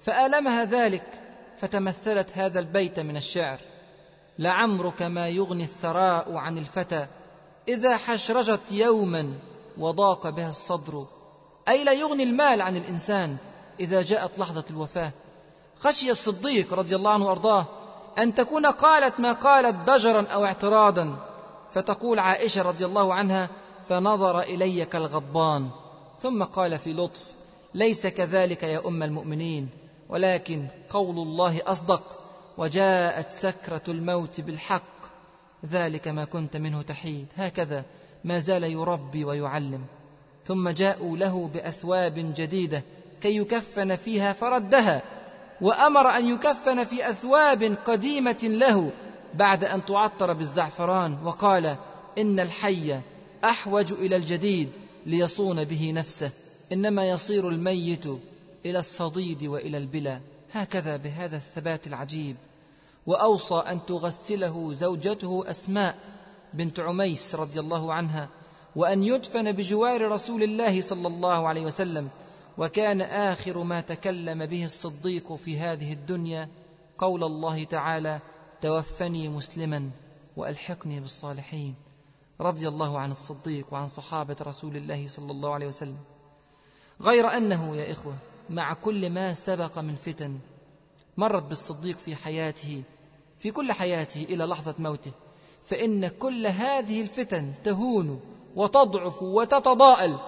[0.00, 1.02] فآلمها ذلك
[1.56, 3.58] فتمثلت هذا البيت من الشعر.
[4.38, 7.06] لعمرك ما يغني الثراء عن الفتى
[7.68, 9.34] إذا حشرجت يوما
[9.78, 11.06] وضاق بها الصدر.
[11.68, 13.36] أي لا يغني المال عن الإنسان
[13.80, 15.12] إذا جاءت لحظة الوفاة.
[15.78, 17.66] خشي الصديق رضي الله عنه وأرضاه
[18.18, 21.18] أن تكون قالت ما قالت ضجرا أو اعتراضا.
[21.70, 23.48] فتقول عائشة رضي الله عنها
[23.84, 25.70] فنظر الي كالغضبان
[26.24, 27.34] ثم قال في لطف
[27.74, 29.68] ليس كذلك يا أم المؤمنين
[30.08, 32.20] ولكن قول الله أصدق
[32.58, 35.04] وجاءت سكرة الموت بالحق
[35.66, 37.84] ذلك ما كنت منه تحيد هكذا
[38.24, 39.84] ما زال يربي ويعلم.
[40.46, 42.82] ثم جاءوا له بأثواب جديدة
[43.20, 45.02] كي يكفن فيها فردها
[45.60, 48.90] وأمر أن يكفن في أثواب قديمة له
[49.34, 51.76] بعد أن تعطر بالزعفران وقال
[52.18, 53.00] إن الحي
[53.44, 56.30] أحوج إلى الجديد ليصون به نفسه.
[56.72, 58.06] إنما يصير الميت
[58.66, 60.20] إلى الصديد وإلى البلا.
[60.52, 62.36] هكذا بهذا الثبات العجيب.
[63.06, 65.98] وأوصى أن تغسله زوجته أسماء
[66.54, 68.28] بنت عميس رضي الله عنها
[68.76, 72.08] وأن يدفن بجوار رسول الله صلى الله عليه وسلم.
[72.58, 76.48] وكان آخر ما تكلم به الصديق في هذه الدنيا
[76.98, 78.20] قول الله تعالى
[78.62, 79.90] توفني مسلما
[80.36, 81.74] وألحقني بالصالحين.
[82.40, 85.98] رضي الله عن الصديق وعن صحابة رسول الله صلى الله عليه وسلم.
[87.02, 88.14] غير أنه يا إخوة
[88.50, 90.38] مع كل ما سبق من فتن
[91.16, 92.82] مرت بالصديق في حياته
[93.38, 95.12] في كل حياته إلى لحظة موته
[95.62, 98.20] فإن كل هذه الفتن تهون
[98.56, 100.18] وتضعف وتتضاءل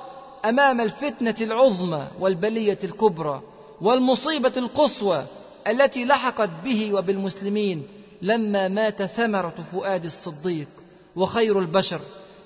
[0.44, 3.42] أمام الفتنة العظمى والبلية الكبرى
[3.80, 5.24] والمصيبة القصوى
[5.66, 7.86] التي لحقت به وبالمسلمين
[8.22, 10.68] لما مات ثمرة فؤاد الصديق.
[11.16, 12.00] وخير البشر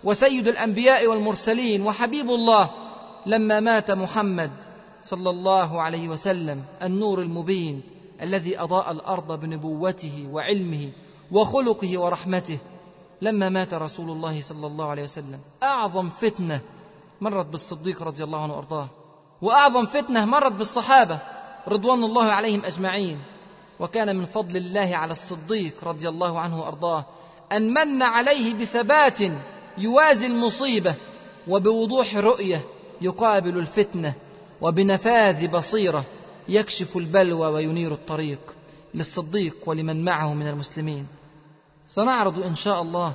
[0.04, 2.70] وسيد الأنبياء والمرسلين وحبيب الله
[3.26, 4.50] لما مات محمد
[5.02, 7.82] صلى الله عليه وسلم النور المبين
[8.22, 10.90] الذي أضاء الأرض بنبوته وعلمه
[11.32, 12.58] وخلقه ورحمته
[13.22, 15.40] لما مات رسول الله صلى الله عليه وسلم.
[15.62, 16.60] أعظم فتنة
[17.20, 18.88] مرت بالصديق رضي الله عنه وأرضاه
[19.42, 21.18] وأعظم فتنة مرت بالصحابة
[21.68, 23.22] رضوان الله عليهم أجمعين
[23.80, 27.04] وكان من فضل الله على الصديق رضي الله عنه وأرضاه
[27.52, 29.18] أن من عليه بثبات
[29.78, 30.94] يوازي المصيبة
[31.48, 32.64] وبوضوح رؤية
[33.00, 34.14] يقابل الفتنة
[34.60, 36.04] وبنفاذ بصيرة
[36.48, 38.54] يكشف البلوى وينير الطريق
[38.94, 41.06] للصديق ولمن معه من المسلمين.
[41.88, 43.12] سنعرض إن شاء الله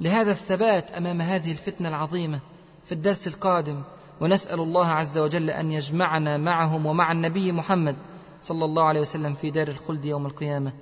[0.00, 2.38] لهذا الثبات أمام هذه الفتنة العظيمة
[2.84, 3.82] في الدرس القادم
[4.20, 7.96] ونسأل الله عز وجل أن يجمعنا معهم ومع النبي محمد
[8.42, 10.72] صلى الله عليه وسلم في دار الخلد يوم القيامة.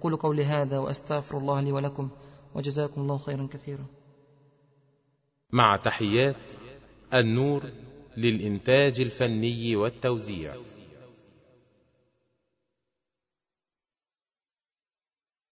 [0.00, 2.08] قولوا قولي هذا وأستغفر الله لي ولكم.
[2.58, 3.86] وجزاكم الله خيرا كثيرا.
[5.52, 6.36] مع تحيات
[7.14, 7.62] النور
[8.16, 10.54] للإنتاج الفني والتوزيع.